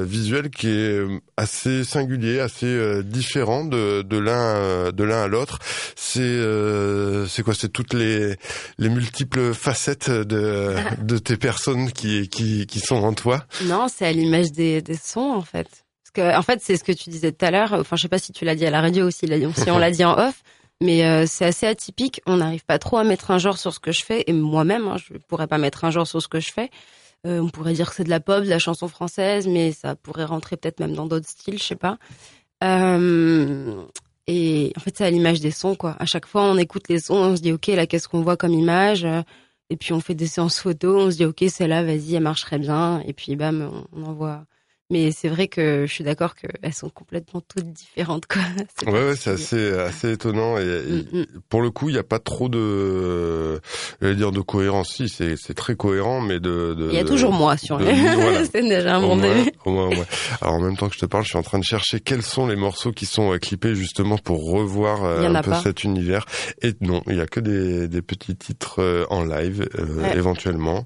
visuel 0.02 0.50
qui 0.50 0.68
est 0.68 1.00
assez 1.36 1.84
singulier, 1.84 2.40
assez 2.40 3.02
différent 3.04 3.64
de 3.64 4.02
de 4.02 4.18
l'un 4.18 4.90
de 4.92 5.04
l'un 5.04 5.22
à 5.22 5.28
l'autre. 5.28 5.58
C'est 5.96 6.40
c'est 7.28 7.42
quoi? 7.42 7.54
C'est 7.54 7.72
toutes 7.72 7.94
les 7.94 8.36
les 8.78 8.88
multiples 8.88 9.54
facettes 9.54 10.10
de 10.10 10.74
de 11.02 11.18
tes 11.18 11.29
personnes 11.36 11.92
qui, 11.92 12.28
qui, 12.28 12.66
qui 12.66 12.80
sont 12.80 12.96
en 12.96 13.12
toi 13.12 13.44
Non, 13.64 13.86
c'est 13.88 14.06
à 14.06 14.12
l'image 14.12 14.52
des, 14.52 14.82
des 14.82 14.96
sons 14.96 15.32
en 15.32 15.42
fait. 15.42 15.68
Parce 16.02 16.12
que 16.14 16.36
en 16.36 16.42
fait, 16.42 16.60
c'est 16.62 16.76
ce 16.76 16.84
que 16.84 16.92
tu 16.92 17.10
disais 17.10 17.32
tout 17.32 17.44
à 17.44 17.50
l'heure. 17.50 17.72
Enfin, 17.72 17.96
je 17.96 18.02
sais 18.02 18.08
pas 18.08 18.18
si 18.18 18.32
tu 18.32 18.44
l'as 18.44 18.54
dit 18.54 18.66
à 18.66 18.70
la 18.70 18.80
radio 18.80 19.06
aussi, 19.06 19.26
si 19.26 19.70
on 19.70 19.78
l'a 19.78 19.90
dit 19.90 20.04
en 20.04 20.18
off. 20.18 20.42
Mais 20.82 21.04
euh, 21.04 21.24
c'est 21.26 21.44
assez 21.44 21.66
atypique. 21.66 22.22
On 22.26 22.38
n'arrive 22.38 22.64
pas 22.64 22.78
trop 22.78 22.96
à 22.96 23.04
mettre 23.04 23.30
un 23.30 23.38
genre 23.38 23.58
sur 23.58 23.72
ce 23.72 23.80
que 23.80 23.92
je 23.92 24.02
fais. 24.02 24.24
Et 24.26 24.32
moi-même, 24.32 24.88
hein, 24.88 24.96
je 24.96 25.18
pourrais 25.28 25.46
pas 25.46 25.58
mettre 25.58 25.84
un 25.84 25.90
genre 25.90 26.06
sur 26.06 26.22
ce 26.22 26.28
que 26.28 26.40
je 26.40 26.50
fais. 26.52 26.70
Euh, 27.26 27.38
on 27.40 27.48
pourrait 27.50 27.74
dire 27.74 27.90
que 27.90 27.96
c'est 27.96 28.04
de 28.04 28.10
la 28.10 28.20
pop, 28.20 28.42
de 28.42 28.48
la 28.48 28.58
chanson 28.58 28.88
française, 28.88 29.46
mais 29.46 29.72
ça 29.72 29.94
pourrait 29.94 30.24
rentrer 30.24 30.56
peut-être 30.56 30.80
même 30.80 30.94
dans 30.94 31.06
d'autres 31.06 31.28
styles, 31.28 31.58
je 31.58 31.64
sais 31.64 31.76
pas. 31.76 31.98
Euh, 32.64 33.84
et 34.26 34.72
en 34.76 34.80
fait, 34.80 34.96
c'est 34.96 35.04
à 35.04 35.10
l'image 35.10 35.40
des 35.40 35.50
sons, 35.50 35.74
quoi. 35.74 35.96
À 35.98 36.06
chaque 36.06 36.26
fois, 36.26 36.44
on 36.44 36.56
écoute 36.56 36.88
les 36.88 36.98
sons, 36.98 37.16
on 37.16 37.36
se 37.36 37.42
dit, 37.42 37.52
ok, 37.52 37.66
là, 37.68 37.86
qu'est-ce 37.86 38.08
qu'on 38.08 38.22
voit 38.22 38.38
comme 38.38 38.54
image? 38.54 39.06
Et 39.70 39.76
puis 39.76 39.92
on 39.92 40.00
fait 40.00 40.14
des 40.14 40.26
séances 40.26 40.60
photos, 40.60 41.06
on 41.06 41.10
se 41.10 41.16
dit 41.16 41.24
ok 41.24 41.44
celle-là 41.48 41.84
vas-y 41.84 42.16
elle 42.16 42.22
marcherait 42.22 42.58
bien. 42.58 43.00
Et 43.06 43.12
puis 43.12 43.36
bam 43.36 43.86
on 43.92 44.02
envoie 44.04 44.44
mais 44.90 45.12
c'est 45.12 45.28
vrai 45.28 45.48
que 45.48 45.86
je 45.86 45.92
suis 45.92 46.04
d'accord 46.04 46.34
qu'elles 46.34 46.74
sont 46.74 46.90
complètement 46.90 47.40
toutes 47.40 47.72
différentes, 47.72 48.26
quoi. 48.26 48.42
Ouais, 48.86 49.08
ouais, 49.08 49.16
c'est 49.16 49.30
assez, 49.30 49.72
assez 49.72 50.12
étonnant. 50.12 50.58
Et, 50.58 50.64
mm, 50.64 51.18
mm. 51.20 51.26
pour 51.48 51.62
le 51.62 51.70
coup, 51.70 51.88
il 51.88 51.92
n'y 51.92 51.98
a 51.98 52.04
pas 52.04 52.18
trop 52.18 52.48
de, 52.48 53.60
j'allais 54.00 54.16
dire 54.16 54.32
de 54.32 54.40
cohérence. 54.40 54.94
Si, 54.94 55.08
c'est, 55.08 55.54
très 55.54 55.76
cohérent, 55.76 56.20
mais 56.20 56.40
de. 56.40 56.76
Il 56.90 56.94
y 56.94 56.98
a 56.98 57.04
toujours 57.04 57.32
moi 57.32 57.56
sur 57.56 57.78
les. 57.78 57.94
c'est 58.52 58.62
déjà 58.62 58.96
un 58.96 59.00
bon 59.00 59.16
début. 59.16 59.50
Alors 60.40 60.54
en 60.54 60.60
même 60.60 60.76
temps 60.76 60.88
que 60.88 60.94
je 60.94 61.00
te 61.00 61.06
parle, 61.06 61.24
je 61.24 61.30
suis 61.30 61.38
en 61.38 61.42
train 61.42 61.58
de 61.58 61.64
chercher 61.64 62.00
quels 62.00 62.22
sont 62.22 62.46
les 62.46 62.56
morceaux 62.56 62.92
qui 62.92 63.06
sont 63.06 63.32
euh, 63.32 63.38
clippés 63.38 63.74
justement 63.74 64.18
pour 64.18 64.50
revoir 64.50 65.04
euh, 65.04 65.22
un 65.22 65.42
peu 65.42 65.54
cet 65.62 65.84
univers. 65.84 66.24
Et 66.62 66.72
non, 66.80 67.02
il 67.06 67.16
y 67.16 67.20
a 67.20 67.26
que 67.26 67.40
des, 67.40 67.88
des 67.88 68.02
petits 68.02 68.36
titres 68.36 68.80
euh, 68.80 69.04
en 69.10 69.24
live 69.24 69.68
éventuellement. 70.14 70.84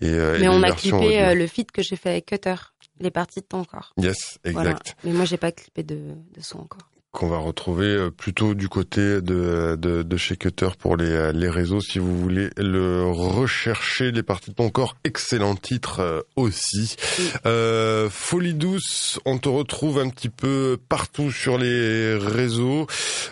Et, 0.00 0.10
mais 0.10 0.48
on 0.48 0.62
a 0.64 0.72
clippé 0.72 1.32
le 1.34 1.46
feat 1.46 1.70
que 1.70 1.80
j'ai 1.80 1.94
fait 1.94 2.10
avec 2.10 2.26
Cutter 2.26 2.56
les 3.00 3.10
parties 3.10 3.40
de 3.40 3.46
ton 3.46 3.64
corps. 3.64 3.92
Yes, 3.96 4.38
exact. 4.44 4.96
Mais 5.04 5.12
moi, 5.12 5.24
j'ai 5.24 5.36
pas 5.36 5.52
clippé 5.52 5.82
de, 5.82 6.14
de 6.34 6.40
son 6.40 6.58
encore. 6.60 6.88
Qu'on 7.10 7.28
va 7.28 7.36
retrouver 7.36 7.88
euh, 7.88 8.10
plutôt 8.10 8.54
du 8.54 8.70
côté 8.70 9.20
de, 9.20 9.76
de, 9.78 10.02
de 10.02 10.16
chez 10.16 10.38
Cutter 10.38 10.70
pour 10.78 10.96
les, 10.96 11.10
euh, 11.10 11.30
les 11.32 11.50
réseaux 11.50 11.82
si 11.82 11.98
vous 11.98 12.18
voulez 12.18 12.48
le 12.56 13.04
rechercher 13.04 14.12
les 14.12 14.22
parties 14.22 14.48
de 14.48 14.54
ton 14.54 14.70
corps. 14.70 14.96
Excellent 15.04 15.54
titre 15.54 16.00
euh, 16.00 16.22
aussi. 16.36 16.96
Euh, 17.44 18.08
Folie 18.08 18.54
douce 18.54 19.20
on 19.26 19.36
te 19.36 19.50
retrouve 19.50 19.98
un 19.98 20.08
petit 20.08 20.30
peu 20.30 20.78
partout 20.88 21.30
sur 21.30 21.58
les 21.58 22.16
réseaux. 22.16 22.86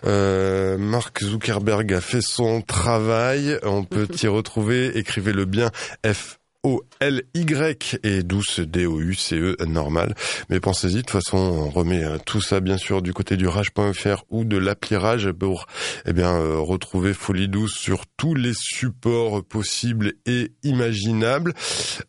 Euh, 0.04 0.76
Mark 0.76 1.24
Zuckerberg 1.24 1.90
a 1.94 2.02
fait 2.02 2.20
son 2.20 2.60
travail. 2.60 3.58
On 3.62 3.84
peut 3.84 4.06
t'y 4.08 4.28
retrouver. 4.28 4.98
Écrivez 4.98 5.32
le 5.32 5.46
bien 5.46 5.70
F 6.06 6.39
O-L-Y 6.62 7.98
et 8.02 8.22
douce 8.22 8.60
D-O-U-C-E 8.60 9.56
normal. 9.66 10.14
Mais 10.50 10.60
pensez-y, 10.60 10.96
de 10.96 11.00
toute 11.00 11.10
façon, 11.10 11.38
on 11.38 11.70
remet 11.70 12.04
euh, 12.04 12.18
tout 12.24 12.40
ça 12.40 12.60
bien 12.60 12.76
sûr 12.76 13.00
du 13.00 13.14
côté 13.14 13.36
du 13.36 13.48
rage.fr 13.48 14.24
ou 14.28 14.44
de 14.44 14.58
l'appli 14.58 14.96
Rage 14.96 15.32
pour 15.32 15.66
eh 16.06 16.12
bien 16.12 16.34
euh, 16.34 16.58
retrouver 16.58 17.14
Folie 17.14 17.48
douce 17.48 17.74
sur 17.74 18.04
tous 18.18 18.34
les 18.34 18.52
supports 18.54 19.42
possibles 19.42 20.12
et 20.26 20.52
imaginables. 20.62 21.54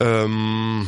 Euh, 0.03 0.81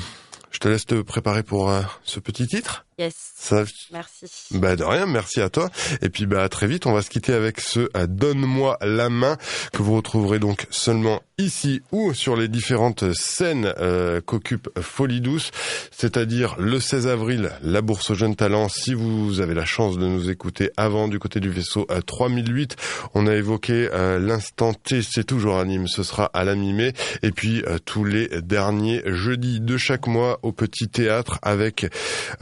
je 0.51 0.59
te 0.59 0.67
laisse 0.67 0.85
te 0.85 1.01
préparer 1.01 1.43
pour 1.43 1.73
ce 2.03 2.19
petit 2.19 2.47
titre. 2.47 2.85
Yes. 2.97 3.15
Ça... 3.35 3.63
Merci. 3.91 4.25
Bah 4.51 4.75
de 4.75 4.83
rien, 4.83 5.05
merci 5.05 5.41
à 5.41 5.49
toi. 5.49 5.69
Et 6.01 6.09
puis 6.09 6.25
bah 6.25 6.47
très 6.49 6.67
vite, 6.67 6.85
on 6.85 6.93
va 6.93 7.01
se 7.01 7.09
quitter 7.09 7.33
avec 7.33 7.59
ce 7.59 7.89
Donne-moi 8.05 8.77
la 8.81 9.09
main 9.09 9.37
que 9.71 9.81
vous 9.81 9.95
retrouverez 9.95 10.39
donc 10.39 10.67
seulement 10.69 11.21
ici 11.37 11.81
ou 11.91 12.13
sur 12.13 12.35
les 12.35 12.47
différentes 12.47 13.13
scènes 13.13 13.73
euh, 13.79 14.21
qu'occupe 14.21 14.69
Folie 14.79 15.21
Douce, 15.21 15.51
c'est-à-dire 15.91 16.55
le 16.59 16.79
16 16.79 17.07
avril, 17.07 17.51
la 17.63 17.81
Bourse 17.81 18.11
aux 18.11 18.15
jeunes 18.15 18.35
talents. 18.35 18.69
Si 18.69 18.93
vous 18.93 19.41
avez 19.41 19.53
la 19.53 19.65
chance 19.65 19.97
de 19.97 20.05
nous 20.05 20.29
écouter 20.29 20.71
avant 20.77 21.07
du 21.07 21.19
côté 21.19 21.39
du 21.39 21.49
vaisseau 21.49 21.85
à 21.89 22.01
3008, 22.01 22.75
on 23.13 23.27
a 23.27 23.33
évoqué 23.35 23.89
euh, 23.91 24.19
l'instant 24.19 24.73
T, 24.73 25.01
c'est 25.01 25.23
toujours 25.23 25.57
anime, 25.57 25.87
ce 25.87 26.03
sera 26.03 26.25
à 26.33 26.43
la 26.43 26.55
mi-mai. 26.55 26.93
Et 27.23 27.31
puis 27.31 27.63
euh, 27.67 27.77
tous 27.83 28.03
les 28.03 28.27
derniers 28.41 29.01
jeudis 29.05 29.59
de 29.59 29.77
chaque 29.77 30.07
mois 30.07 30.39
au 30.43 30.51
Petit 30.51 30.87
Théâtre 30.87 31.39
avec 31.41 31.87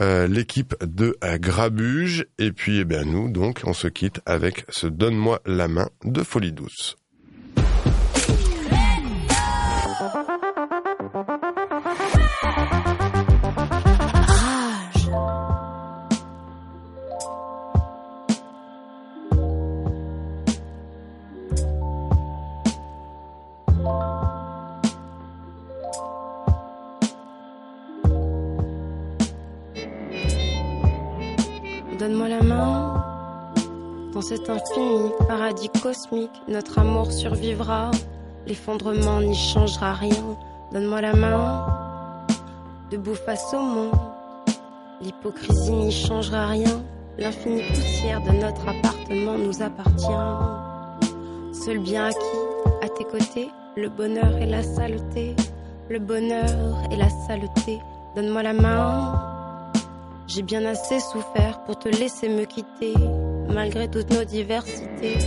les 0.00 0.41
l'équipe 0.42 0.74
de 0.84 1.16
Grabuge. 1.38 2.26
Et 2.38 2.50
puis, 2.50 2.78
eh 2.78 2.84
bien, 2.84 3.04
nous, 3.04 3.30
donc, 3.30 3.60
on 3.64 3.72
se 3.72 3.86
quitte 3.86 4.20
avec 4.26 4.64
ce 4.68 4.88
Donne-moi 4.88 5.40
la 5.46 5.68
main 5.68 5.88
de 6.04 6.24
Folie 6.24 6.50
Douce. 6.50 6.96
Donne-moi 32.02 32.26
la 32.26 32.42
main. 32.42 33.04
Dans 34.12 34.22
cet 34.22 34.50
infini 34.50 35.12
paradis 35.28 35.68
cosmique, 35.68 36.32
notre 36.48 36.80
amour 36.80 37.12
survivra. 37.12 37.92
L'effondrement 38.44 39.20
n'y 39.20 39.36
changera 39.36 39.92
rien. 39.92 40.36
Donne-moi 40.72 41.00
la 41.00 41.14
main, 41.14 41.64
debout 42.90 43.14
face 43.14 43.54
au 43.54 43.60
monde. 43.60 43.94
L'hypocrisie 45.00 45.70
n'y 45.70 45.92
changera 45.92 46.48
rien. 46.48 46.82
L'infinie 47.18 47.62
poussière 47.68 48.20
de 48.22 48.32
notre 48.32 48.68
appartement 48.68 49.38
nous 49.38 49.62
appartient. 49.62 51.06
Seul 51.52 51.78
bien 51.78 52.06
acquis, 52.06 52.42
à 52.82 52.88
tes 52.88 53.04
côtés, 53.04 53.48
le 53.76 53.88
bonheur 53.88 54.38
et 54.38 54.46
la 54.46 54.64
saleté. 54.64 55.36
Le 55.88 56.00
bonheur 56.00 56.82
et 56.90 56.96
la 56.96 57.10
saleté. 57.28 57.78
Donne-moi 58.16 58.42
la 58.42 58.54
main. 58.54 59.31
J'ai 60.34 60.40
bien 60.40 60.64
assez 60.64 60.98
souffert 60.98 61.62
pour 61.66 61.78
te 61.78 61.90
laisser 61.90 62.26
me 62.26 62.44
quitter, 62.44 62.94
malgré 63.52 63.86
toutes 63.86 64.10
nos 64.14 64.24
diversités. 64.24 65.18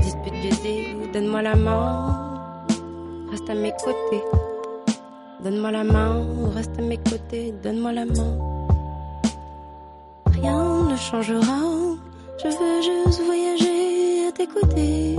Dispute 0.00 1.12
donne-moi 1.12 1.42
la 1.42 1.56
main. 1.56 2.64
Reste 3.32 3.50
à 3.50 3.54
mes 3.54 3.72
côtés. 3.72 4.22
Donne-moi 5.42 5.72
la 5.72 5.82
main, 5.82 6.24
reste 6.54 6.78
à 6.78 6.82
mes 6.82 6.98
côtés, 6.98 7.52
donne-moi 7.64 7.94
la 7.94 8.04
main. 8.04 8.38
Rien 10.26 10.84
ne 10.84 10.96
changera, 10.98 11.60
je 12.38 12.46
veux 12.46 13.06
juste 13.08 13.22
voyager 13.24 14.28
à 14.28 14.32
tes 14.32 14.46
côtés. 14.46 15.16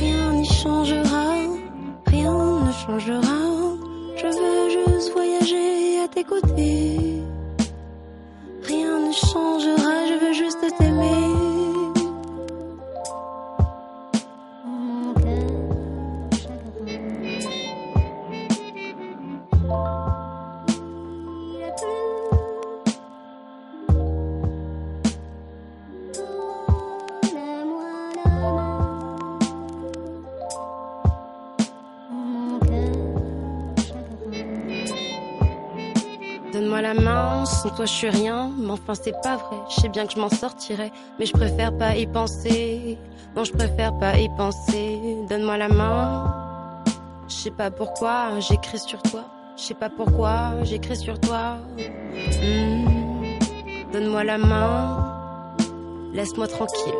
Rien 0.00 0.32
n'y 0.32 0.46
changera, 0.46 1.26
rien 2.08 2.64
ne 2.66 2.72
changera, 2.72 3.40
je 4.16 4.26
veux 4.26 4.70
juste 4.70 5.12
voyager 5.12 6.00
à 6.04 6.08
tes 6.08 6.24
côtés. 6.24 7.22
Changera, 9.12 10.06
je 10.06 10.24
veux 10.24 10.32
juste 10.32 10.64
t'aimer. 10.78 11.41
Je 37.86 37.92
suis 37.92 38.08
rien, 38.10 38.50
mais 38.58 38.70
enfin 38.70 38.94
c'est 38.94 39.14
pas 39.22 39.36
vrai, 39.36 39.56
je 39.70 39.80
sais 39.80 39.88
bien 39.88 40.06
que 40.06 40.12
je 40.12 40.18
m'en 40.20 40.28
sortirai, 40.28 40.92
mais 41.18 41.26
je 41.26 41.32
préfère 41.32 41.76
pas 41.76 41.96
y 41.96 42.06
penser, 42.06 42.98
non 43.36 43.44
je 43.44 43.52
préfère 43.52 43.96
pas 43.98 44.16
y 44.18 44.28
penser, 44.36 44.98
donne-moi 45.28 45.56
la 45.56 45.68
main, 45.68 46.82
je 47.28 47.34
sais 47.34 47.50
pas 47.50 47.70
pourquoi 47.70 48.38
j'écris 48.40 48.78
sur 48.78 49.02
toi, 49.02 49.24
je 49.56 49.62
sais 49.62 49.74
pas 49.74 49.90
pourquoi 49.90 50.62
j'écris 50.64 50.96
sur 50.96 51.18
toi, 51.20 51.58
Hmm. 52.42 53.92
donne-moi 53.92 54.24
la 54.24 54.38
main, 54.38 55.54
laisse-moi 56.12 56.46
tranquille. 56.46 56.94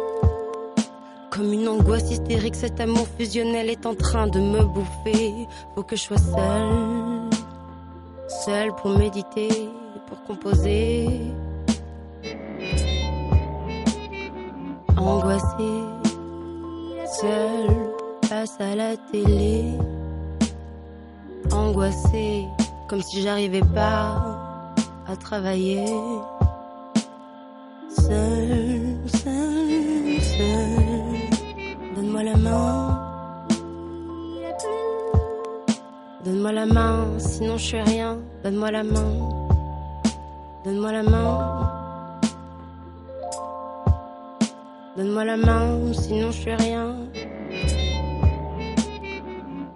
Comme 1.30 1.52
une 1.52 1.68
angoisse 1.68 2.10
hystérique, 2.10 2.54
cet 2.54 2.80
amour 2.80 3.06
fusionnel 3.18 3.70
est 3.70 3.86
en 3.86 3.94
train 3.94 4.26
de 4.26 4.38
me 4.40 4.64
bouffer, 4.64 5.32
faut 5.74 5.82
que 5.82 5.96
je 5.96 6.02
sois 6.02 6.18
seule. 6.18 7.30
Seul 8.44 8.74
pour 8.76 8.90
méditer, 8.98 9.68
pour 10.06 10.22
composer. 10.24 11.08
Angoissé, 14.96 15.72
seul 17.20 17.66
face 18.28 18.56
à 18.60 18.74
la 18.76 18.96
télé. 19.10 19.72
Angoissé, 21.50 22.44
comme 22.88 23.02
si 23.02 23.22
j'arrivais 23.22 23.66
pas 23.74 24.62
à 25.06 25.16
travailler. 25.16 25.86
Seul, 27.88 28.96
seul, 29.06 30.20
seul. 30.20 31.94
Donne-moi 31.96 32.22
la 32.22 32.36
main. 32.36 32.98
Donne-moi 36.24 36.52
la 36.52 36.66
main, 36.66 37.18
sinon 37.18 37.56
je 37.58 37.64
suis 37.64 37.80
rien. 37.80 38.18
Donne-moi 38.44 38.70
la 38.70 38.84
main. 38.84 39.41
Donne-moi 40.64 40.92
la 40.92 41.02
main. 41.02 41.70
Donne-moi 44.96 45.24
la 45.24 45.36
main, 45.36 45.92
sinon 45.92 46.30
je 46.30 46.40
suis 46.40 46.54
rien. 46.54 46.94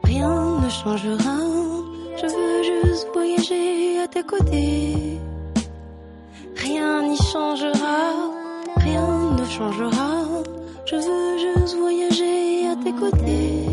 Rien 0.04 0.60
ne 0.60 0.68
changera. 0.68 1.38
Je 2.16 2.26
veux 2.26 2.62
juste 2.62 3.08
voyager 3.12 3.98
à 4.04 4.06
tes 4.06 4.22
côtés. 4.22 5.18
Rien 6.54 7.02
n'y 7.02 7.16
changera. 7.16 7.98
Rien 8.76 9.08
ne 9.38 9.44
changera. 9.44 10.12
Je 10.86 10.94
veux 10.94 11.38
juste 11.38 11.76
voyager 11.78 12.68
à 12.68 12.76
tes 12.76 12.92
côtés. 12.92 13.66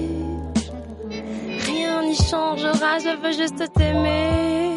Rien 1.68 2.02
n'y 2.02 2.16
changera, 2.16 2.98
je 2.98 3.16
veux 3.22 3.34
juste 3.34 3.72
t'aimer. 3.74 4.73